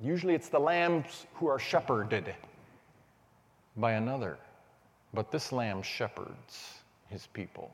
[0.01, 2.35] Usually it's the lambs who are shepherded
[3.77, 4.39] by another,
[5.13, 7.71] but this lamb shepherds his people.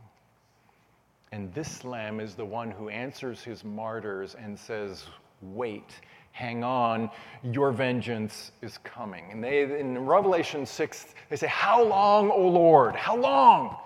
[1.32, 5.04] And this lamb is the one who answers his martyrs and says,
[5.40, 5.90] Wait,
[6.32, 7.10] hang on,
[7.42, 9.24] your vengeance is coming.
[9.32, 12.94] And they, in Revelation 6, they say, How long, O Lord?
[12.94, 13.76] How long?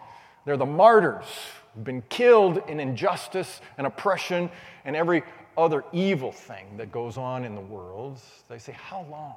[0.45, 1.25] They're the martyrs
[1.75, 4.51] who've been killed in injustice and oppression
[4.85, 5.23] and every
[5.57, 8.19] other evil thing that goes on in the world.
[8.49, 9.37] They say, How long?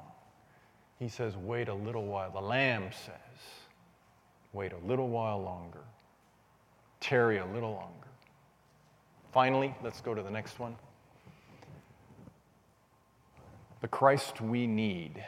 [1.00, 2.30] He says, Wait a little while.
[2.30, 3.40] The Lamb says,
[4.52, 5.80] Wait a little while longer.
[7.00, 8.06] Tarry a little longer.
[9.32, 10.76] Finally, let's go to the next one.
[13.80, 15.24] The Christ we need.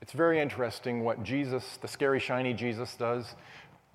[0.00, 3.34] It's very interesting what Jesus, the scary, shiny Jesus, does.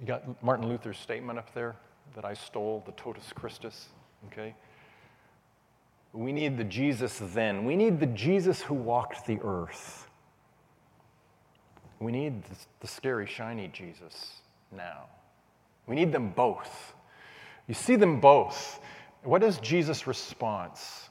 [0.02, 1.78] You got Martin Luther's statement up there
[2.16, 3.88] that I stole, the totus Christus,
[4.28, 4.54] okay?
[6.12, 7.64] We need the Jesus then.
[7.64, 10.10] We need the Jesus who walked the earth.
[12.02, 12.42] We need
[12.80, 14.42] the scary, shiny Jesus
[14.76, 15.06] now.
[15.86, 16.96] We need them both.
[17.68, 18.80] You see them both.
[19.24, 21.10] What is Jesus' response?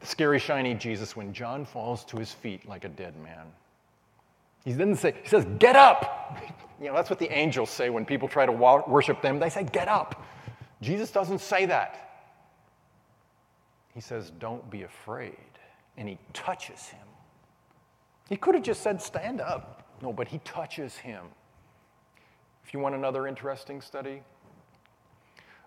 [0.00, 3.46] The scary, shiny Jesus when John falls to his feet like a dead man.
[4.64, 6.38] He didn't say, he says, get up.
[6.80, 9.38] You know, that's what the angels say when people try to worship them.
[9.38, 10.26] They say, get up.
[10.82, 12.26] Jesus doesn't say that.
[13.94, 15.38] He says, don't be afraid.
[15.96, 17.06] And he touches him.
[18.28, 19.83] He could have just said, stand up.
[20.04, 21.24] No, but he touches him.
[22.64, 24.22] If you want another interesting study,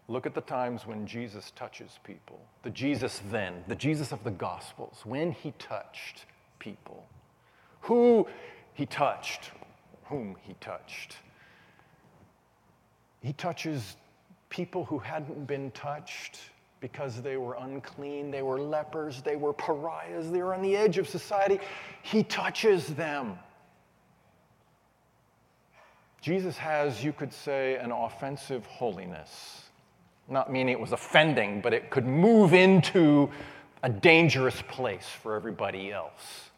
[0.09, 2.39] Look at the times when Jesus touches people.
[2.63, 6.25] The Jesus then, the Jesus of the Gospels, when he touched
[6.59, 7.05] people.
[7.81, 8.25] Who
[8.73, 9.51] he touched,
[10.05, 11.17] whom he touched.
[13.21, 13.97] He touches
[14.49, 16.39] people who hadn't been touched
[16.79, 20.97] because they were unclean, they were lepers, they were pariahs, they were on the edge
[20.97, 21.59] of society.
[22.01, 23.37] He touches them.
[26.27, 29.63] Jesus has, you could say, an offensive holiness
[30.29, 33.29] not meaning it was offending, but it could move into
[33.83, 36.49] a dangerous place for everybody else.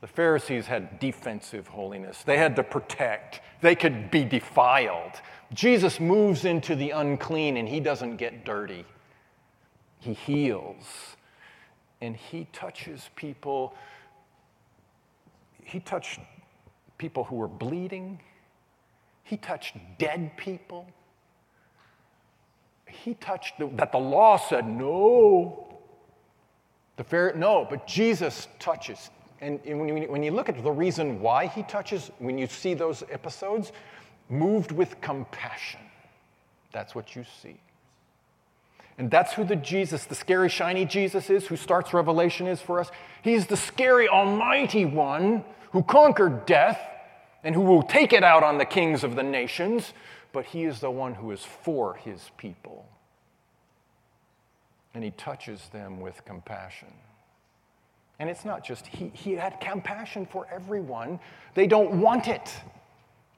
[0.00, 5.12] The Pharisees had defensive holiness, they had to protect, they could be defiled.
[5.52, 8.84] Jesus moves into the unclean and he doesn't get dirty.
[10.00, 11.16] He heals
[12.00, 13.74] and he touches people.
[15.62, 16.20] He touched
[16.98, 18.20] people who were bleeding,
[19.24, 20.86] he touched dead people
[23.02, 25.66] he touched the, that the law said no.
[26.96, 29.10] The fair, no, but Jesus touches.
[29.40, 33.72] And, when you look at the reason why he touches, when you see those episodes,
[34.30, 35.80] moved with compassion.
[36.72, 37.56] That's what you see.
[38.96, 42.78] And that's who the Jesus, the scary, shiny Jesus is, who starts Revelation is for
[42.78, 42.90] us.
[43.22, 46.80] He's the scary, almighty one who conquered death
[47.44, 49.92] and who will take it out on the kings of the nations,
[50.32, 52.86] but he is the one who is for his people.
[54.94, 56.88] And he touches them with compassion.
[58.18, 61.20] And it's not just, he, he had compassion for everyone.
[61.54, 62.50] They don't want it.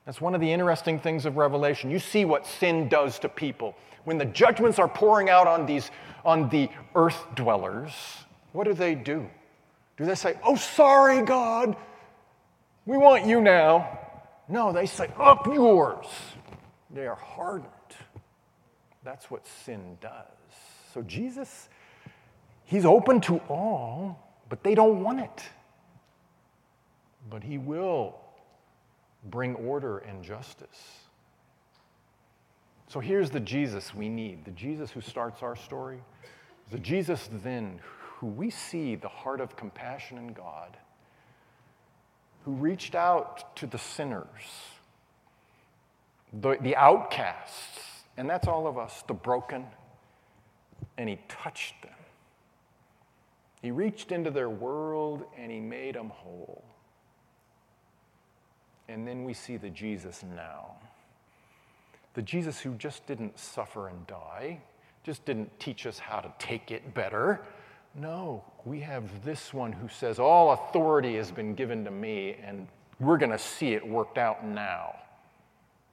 [0.05, 1.91] That's one of the interesting things of Revelation.
[1.91, 3.75] You see what sin does to people.
[4.05, 5.91] When the judgments are pouring out on these
[6.25, 7.93] on the earth dwellers,
[8.53, 9.29] what do they do?
[9.97, 11.77] Do they say, "Oh, sorry, God,
[12.87, 13.99] we want you now"?
[14.49, 16.07] No, they say, "Up yours."
[16.91, 17.71] They are hardened.
[19.03, 20.27] That's what sin does.
[20.95, 21.69] So Jesus,
[22.65, 24.19] he's open to all,
[24.49, 25.43] but they don't want it.
[27.29, 28.19] But he will
[29.25, 31.01] bring order and justice.
[32.89, 36.01] So here's the Jesus we need the Jesus who starts our story,
[36.71, 37.81] the Jesus then
[38.19, 40.77] who we see the heart of compassion in God,
[42.47, 44.23] who reached out to the sinners
[46.33, 47.81] the, the outcasts,
[48.17, 49.67] and that's all of us, the broken,
[50.97, 51.93] and he touched them.
[53.63, 56.63] He reached into their world and he made them whole.
[58.89, 60.77] And then we see the Jesus now.
[62.15, 64.61] The Jesus who just didn't suffer and die,
[65.03, 67.41] just didn't teach us how to take it better.
[67.99, 72.69] No, we have this one who says, All authority has been given to me, and
[73.01, 74.97] we're going to see it worked out now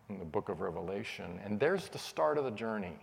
[0.10, 1.40] in the book of Revelation.
[1.46, 2.98] And there's the start of the journey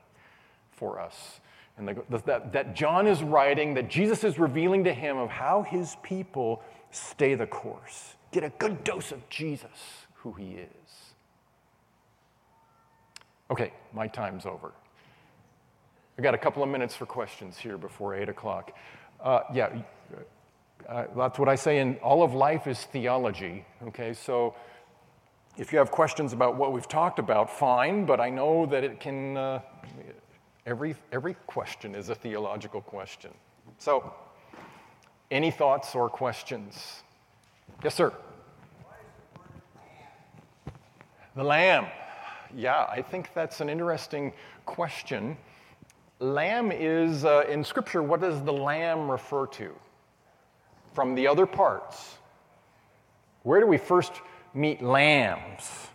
[0.73, 1.41] for us.
[1.79, 5.63] And the, that, that John is writing, that Jesus is revealing to him of how
[5.63, 11.15] his people stay the course, get a good dose of Jesus, who he is.
[13.51, 14.73] Okay, my time's over.
[16.21, 18.77] I got a couple of minutes for questions here before 8 o'clock.
[19.25, 19.71] Uh, yeah,
[20.87, 23.65] uh, that's what I say in all of life is theology.
[23.85, 24.55] Okay, so
[25.57, 29.01] if you have questions about what we've talked about, fine, but I know that it
[29.01, 29.61] can, uh,
[30.67, 33.31] every, every question is a theological question.
[33.79, 34.13] So,
[35.31, 37.03] any thoughts or questions?
[37.83, 38.13] Yes, sir.
[41.35, 41.87] The lamb.
[42.55, 44.35] Yeah, I think that's an interesting
[44.67, 45.39] question.
[46.21, 49.75] Lamb is, uh, in Scripture, what does the lamb refer to?
[50.93, 52.17] From the other parts.
[53.43, 54.13] Where do we first
[54.53, 55.89] meet lambs?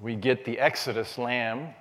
[0.00, 1.74] We get the Exodus lamb,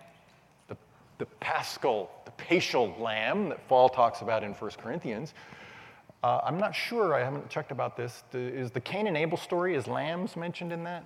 [0.67, 0.75] the,
[1.19, 5.35] the paschal, the paschal lamb that Paul talks about in 1 Corinthians.
[6.23, 8.23] Uh, I'm not sure, I haven't checked about this.
[8.33, 11.05] Is the Cain and Abel story, is lambs mentioned in that?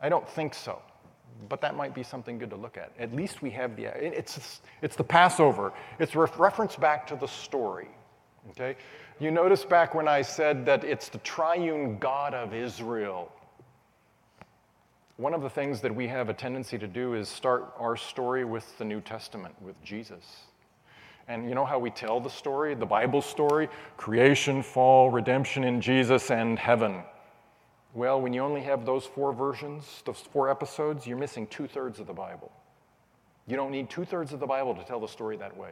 [0.00, 0.80] I don't think so,
[1.48, 2.92] but that might be something good to look at.
[2.98, 5.72] At least we have the, it's, it's the Passover.
[5.98, 7.88] It's a reference back to the story,
[8.50, 8.76] okay?
[9.20, 13.32] You notice back when I said that it's the triune God of Israel.
[15.16, 18.44] One of the things that we have a tendency to do is start our story
[18.44, 20.24] with the New Testament, with Jesus.
[21.26, 23.68] And you know how we tell the story, the Bible story?
[23.96, 27.02] Creation, fall, redemption in Jesus, and heaven.
[27.94, 32.00] Well, when you only have those four versions, those four episodes, you're missing two thirds
[32.00, 32.52] of the Bible.
[33.46, 35.70] You don't need two thirds of the Bible to tell the story that way.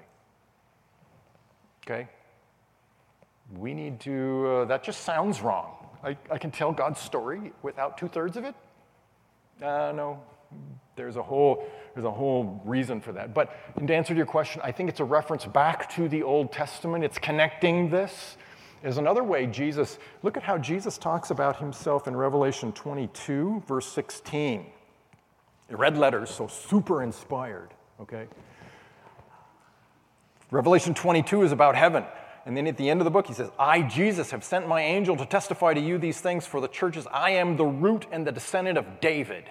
[1.85, 2.09] Okay?
[3.55, 5.87] We need to, uh, that just sounds wrong.
[6.03, 8.55] I, I can tell God's story without two thirds of it?
[9.63, 10.23] Uh, no.
[10.97, 13.35] There's a, whole, there's a whole reason for that.
[13.35, 13.53] But
[13.87, 17.05] to answer to your question, I think it's a reference back to the Old Testament.
[17.05, 18.39] It's connecting this
[18.83, 23.87] is another way Jesus, look at how Jesus talks about himself in Revelation 22, verse
[23.87, 24.67] 16.
[25.71, 27.71] Red letters, so super inspired,
[28.01, 28.27] okay?
[30.51, 32.05] Revelation 22 is about heaven.
[32.45, 34.81] And then at the end of the book, he says, I, Jesus, have sent my
[34.81, 37.07] angel to testify to you these things for the churches.
[37.13, 39.51] I am the root and the descendant of David.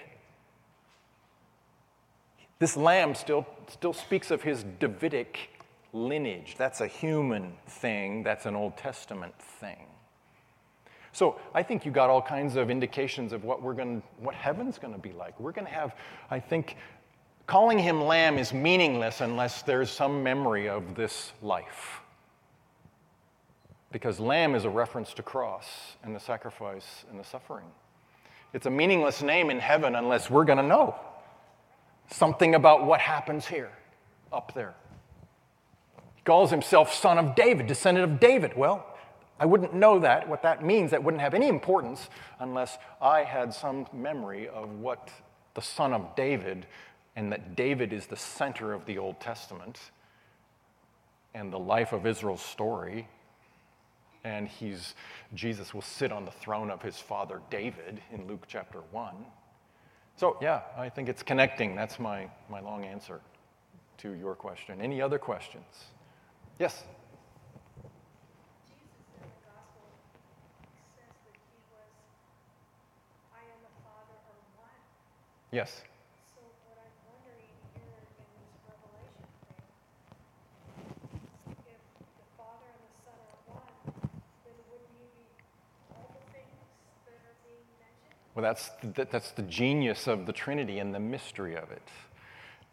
[2.60, 5.50] This lamb still, still speaks of his Davidic
[5.96, 6.56] lineage.
[6.58, 9.88] That's a human thing, that's an Old Testament thing.
[11.14, 14.78] So I think you got all kinds of indications of what we're going what heaven's
[14.78, 15.40] going to be like.
[15.40, 15.96] We're going to have
[16.30, 16.76] I think
[17.48, 22.02] calling him lamb is meaningless unless there's some memory of this life.
[23.94, 27.68] Because lamb is a reference to cross and the sacrifice and the suffering.
[28.52, 30.96] It's a meaningless name in heaven unless we're going to know
[32.12, 33.72] something about what happens here
[34.34, 34.76] up there
[36.26, 38.58] calls himself son of David, descendant of David.
[38.58, 38.86] Well,
[39.40, 40.92] I wouldn't know that, what that means.
[40.92, 42.10] That wouldn't have any importance
[42.40, 45.10] unless I had some memory of what
[45.54, 46.66] the son of David,
[47.16, 49.80] and that David is the center of the Old Testament
[51.34, 53.08] and the life of Israel's story.
[54.24, 54.96] And he's,
[55.34, 59.14] Jesus will sit on the throne of his father David in Luke chapter 1.
[60.18, 61.76] So, yeah, I think it's connecting.
[61.76, 63.22] That's my, my long answer
[64.00, 64.82] to your question.
[64.82, 65.66] Any other questions?
[66.58, 66.84] Yes?
[75.56, 75.84] Yes.
[76.36, 79.24] So what I'm wondering here in this Revelation
[81.48, 81.80] thing, if
[82.20, 84.12] the Father and the Son are one,
[84.44, 85.24] then wouldn't he be
[85.96, 86.60] all the things
[87.06, 88.20] that are being mentioned?
[88.36, 91.88] Well, that's the, that's the genius of the Trinity and the mystery of it.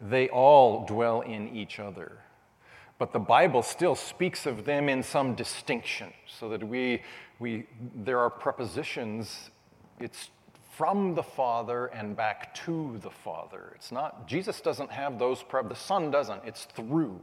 [0.01, 2.19] They all dwell in each other
[3.03, 7.01] but the Bible still speaks of them in some distinction, so that we,
[7.37, 9.51] we, there are prepositions.
[9.99, 10.29] It's
[10.71, 13.73] from the Father and back to the Father.
[13.75, 16.43] It's not, Jesus doesn't have those, pre- the Son doesn't.
[16.45, 17.19] It's through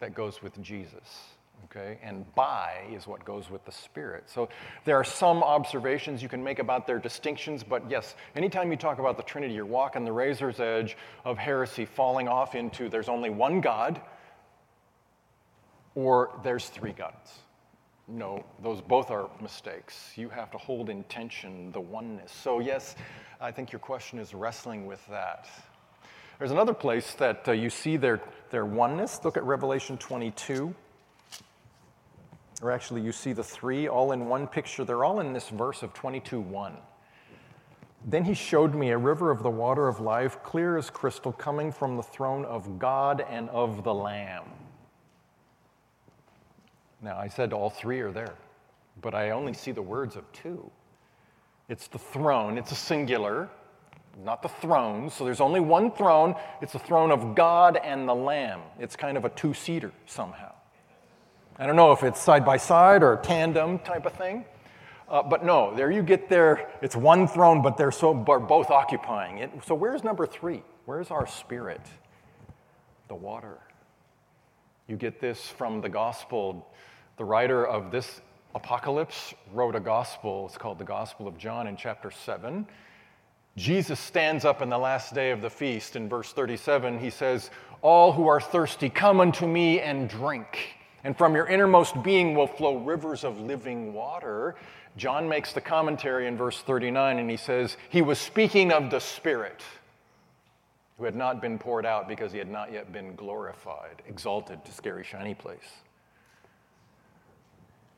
[0.00, 1.34] that goes with Jesus.
[1.64, 1.98] Okay?
[2.02, 4.24] And by is what goes with the Spirit.
[4.24, 4.48] So
[4.86, 8.98] there are some observations you can make about their distinctions, but yes, anytime you talk
[8.98, 13.28] about the Trinity, you're walking the razor's edge of heresy, falling off into there's only
[13.28, 14.00] one God
[15.94, 17.38] or there's three gods.
[18.06, 20.12] No, those both are mistakes.
[20.16, 22.32] You have to hold in tension the oneness.
[22.32, 22.96] So, yes,
[23.40, 25.48] I think your question is wrestling with that.
[26.38, 29.20] There's another place that uh, you see their, their oneness.
[29.24, 30.74] Look at Revelation 22.
[32.60, 34.84] Or actually, you see the three all in one picture.
[34.84, 36.76] They're all in this verse of 22 1.
[38.06, 41.72] Then he showed me a river of the water of life, clear as crystal, coming
[41.72, 44.44] from the throne of God and of the Lamb.
[47.04, 48.32] Now, I said all three are there,
[49.02, 50.70] but I only see the words of two.
[51.68, 53.50] It's the throne, it's a singular,
[54.24, 55.12] not the thrones.
[55.12, 56.34] So there's only one throne.
[56.62, 58.60] It's the throne of God and the Lamb.
[58.78, 60.52] It's kind of a two seater somehow.
[61.58, 64.46] I don't know if it's side by side or tandem type of thing.
[65.06, 66.70] Uh, but no, there you get there.
[66.80, 69.50] It's one throne, but they're so are both occupying it.
[69.66, 70.62] So where's number three?
[70.86, 71.82] Where's our spirit?
[73.08, 73.58] The water.
[74.88, 76.66] You get this from the gospel.
[77.16, 78.20] The writer of this
[78.54, 80.46] apocalypse wrote a gospel.
[80.46, 82.66] It's called the Gospel of John in chapter 7.
[83.56, 85.94] Jesus stands up in the last day of the feast.
[85.94, 87.50] In verse 37, he says,
[87.82, 90.74] All who are thirsty, come unto me and drink.
[91.04, 94.56] And from your innermost being will flow rivers of living water.
[94.96, 99.00] John makes the commentary in verse 39, and he says, He was speaking of the
[99.00, 99.62] Spirit
[100.98, 104.72] who had not been poured out because he had not yet been glorified, exalted to
[104.72, 105.82] scary, shiny place.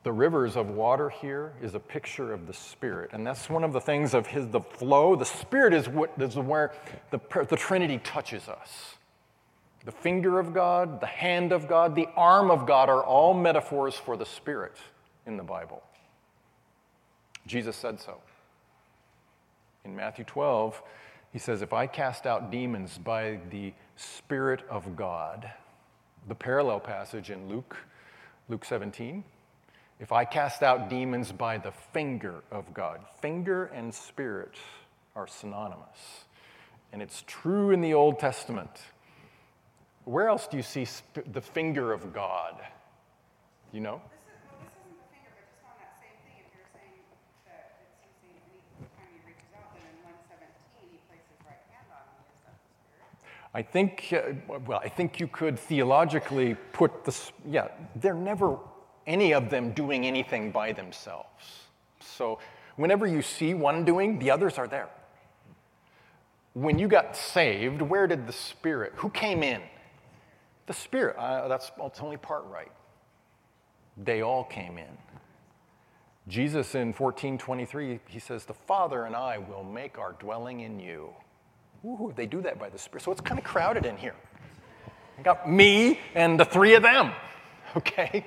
[0.07, 3.09] The rivers of water here is a picture of the Spirit.
[3.11, 5.17] And that's one of the things of his, the flow.
[5.17, 6.71] The Spirit is, what, is where
[7.11, 7.19] the,
[7.49, 8.95] the Trinity touches us.
[9.83, 13.95] The finger of God, the hand of God, the arm of God are all metaphors
[13.95, 14.77] for the Spirit
[15.25, 15.83] in the Bible.
[17.45, 18.21] Jesus said so.
[19.83, 20.81] In Matthew 12,
[21.33, 25.51] he says, If I cast out demons by the Spirit of God,
[26.29, 27.75] the parallel passage in Luke,
[28.47, 29.25] Luke 17,
[29.99, 34.55] if I cast out demons by the finger of God, finger and spirit
[35.15, 36.25] are synonymous.
[36.93, 38.69] And it's true in the Old Testament.
[40.05, 42.61] Where else do you see sp- the finger of God?
[43.73, 44.01] You know?
[44.07, 46.69] This is, well, this isn't the finger, but just on that same thing, if you're
[46.71, 47.01] saying
[47.49, 51.41] that it's using any time he reaches out, then in one seventeen, he places his
[51.43, 53.09] right hand on me, is that the spirit?
[53.51, 57.67] I think, uh, well, I think you could theologically put this, yeah,
[57.97, 58.59] they're never
[59.07, 61.63] any of them doing anything by themselves.
[61.99, 62.39] So
[62.75, 64.89] whenever you see one doing, the others are there.
[66.53, 69.61] When you got saved, where did the Spirit, who came in?
[70.65, 71.15] The Spirit.
[71.17, 71.71] Uh, that's,
[72.01, 72.71] only part right.
[73.95, 74.97] They all came in.
[76.27, 81.09] Jesus in 1423, he says, The Father and I will make our dwelling in you.
[81.85, 83.03] Ooh, they do that by the Spirit.
[83.03, 84.15] So it's kind of crowded in here.
[85.17, 87.11] I got me and the three of them,
[87.77, 88.25] okay?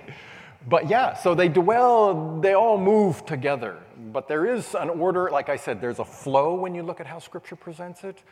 [0.68, 3.78] But yeah, so they dwell, they all move together.
[4.12, 7.06] But there is an order, like I said, there's a flow when you look at
[7.06, 8.22] how Scripture presents it.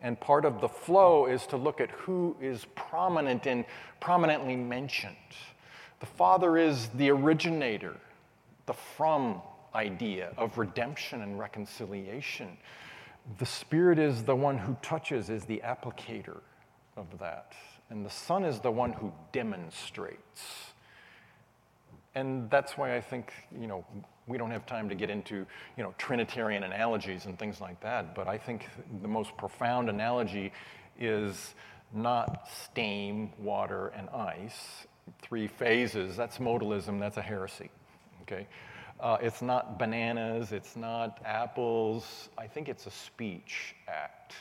[0.00, 3.64] And part of the flow is to look at who is prominent and
[4.00, 5.16] prominently mentioned.
[6.00, 7.96] The Father is the originator,
[8.66, 9.42] the from
[9.74, 12.56] idea of redemption and reconciliation.
[13.38, 16.40] The Spirit is the one who touches, is the applicator
[16.96, 17.54] of that.
[17.90, 20.72] And the Son is the one who demonstrates.
[22.14, 23.84] And that's why I think, you know,
[24.26, 28.14] we don't have time to get into, you know, Trinitarian analogies and things like that,
[28.14, 28.66] but I think
[29.02, 30.52] the most profound analogy
[30.98, 31.54] is
[31.92, 34.86] not steam, water, and ice,
[35.22, 36.16] three phases.
[36.16, 37.70] That's modalism, that's a heresy,
[38.22, 38.46] okay?
[39.00, 42.28] Uh, it's not bananas, it's not apples.
[42.36, 44.34] I think it's a speech act.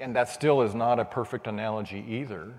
[0.00, 2.54] And that still is not a perfect analogy either.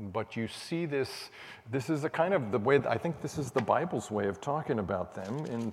[0.00, 1.28] But you see this,
[1.70, 4.40] this is a kind of the way, I think this is the Bible's way of
[4.40, 5.44] talking about them.
[5.46, 5.70] In,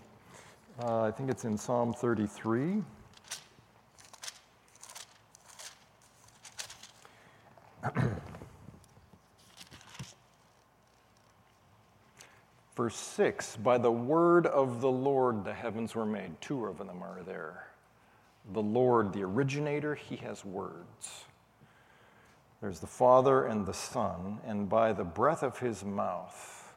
[0.83, 2.83] uh, I think it's in Psalm 33.
[12.75, 16.39] Verse 6 By the word of the Lord the heavens were made.
[16.41, 17.67] Two of them are there.
[18.53, 21.25] The Lord, the originator, he has words.
[22.61, 26.73] There's the Father and the Son, and by the breath of his mouth,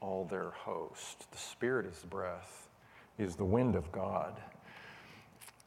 [0.00, 1.30] all their host.
[1.30, 2.68] The Spirit is breath,
[3.18, 4.34] is the wind of God.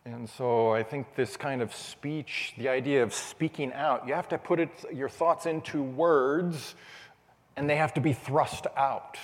[0.06, 4.30] And so I think this kind of speech, the idea of speaking out, you have
[4.30, 6.76] to put it, your thoughts into words,
[7.56, 9.18] and they have to be thrust out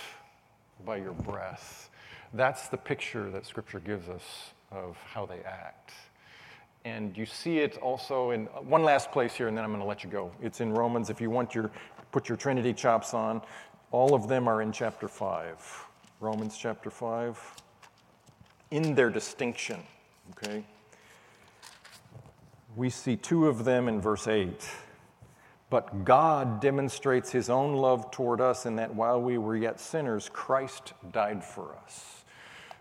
[0.84, 1.91] by your breath.
[2.34, 4.23] That's the picture that Scripture gives us
[4.72, 5.91] of how they act.
[6.83, 9.81] And you see it also in uh, one last place here, and then I'm going
[9.81, 10.31] to let you go.
[10.41, 11.09] It's in Romans.
[11.09, 11.69] If you want your
[12.11, 13.41] put your Trinity chops on,
[13.91, 15.59] all of them are in chapter five.
[16.19, 17.39] Romans chapter five.
[18.71, 19.81] In their distinction,
[20.31, 20.63] okay.
[22.75, 24.67] We see two of them in verse eight.
[25.69, 30.29] But God demonstrates his own love toward us in that while we were yet sinners,
[30.33, 32.25] Christ died for us.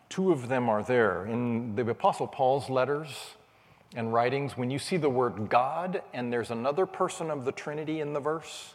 [0.08, 1.24] Two of them are there.
[1.26, 3.36] In the Apostle Paul's letters,
[3.94, 8.00] and writings, when you see the word God and there's another person of the Trinity
[8.00, 8.74] in the verse,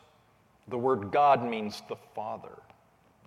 [0.67, 2.51] the word God means the Father.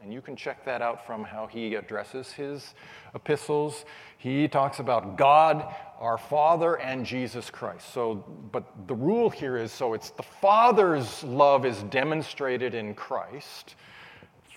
[0.02, 2.74] And you can check that out from how he addresses his
[3.14, 3.84] epistles.
[4.16, 7.92] He talks about God, our Father, and Jesus Christ.
[7.92, 13.74] So, but the rule here is so it's the Father's love is demonstrated in Christ.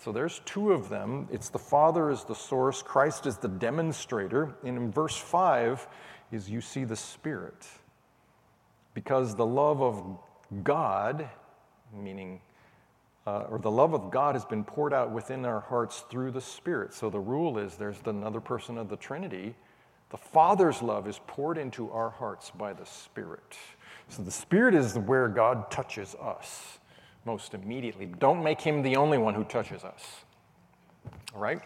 [0.03, 1.27] So there's two of them.
[1.31, 4.55] It's the Father is the source, Christ is the demonstrator.
[4.63, 5.87] And in verse 5
[6.31, 7.67] is you see the Spirit.
[8.93, 10.17] Because the love of
[10.63, 11.29] God,
[11.93, 12.41] meaning
[13.27, 16.41] uh, or the love of God has been poured out within our hearts through the
[16.41, 16.93] Spirit.
[16.93, 19.53] So the rule is there's another person of the Trinity.
[20.09, 23.57] The Father's love is poured into our hearts by the Spirit.
[24.09, 26.79] So the Spirit is where God touches us
[27.25, 28.07] most immediately.
[28.07, 30.03] Don't make him the only one who touches us.
[31.35, 31.61] All right?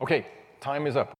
[0.00, 0.26] Okay,
[0.60, 1.13] time is up.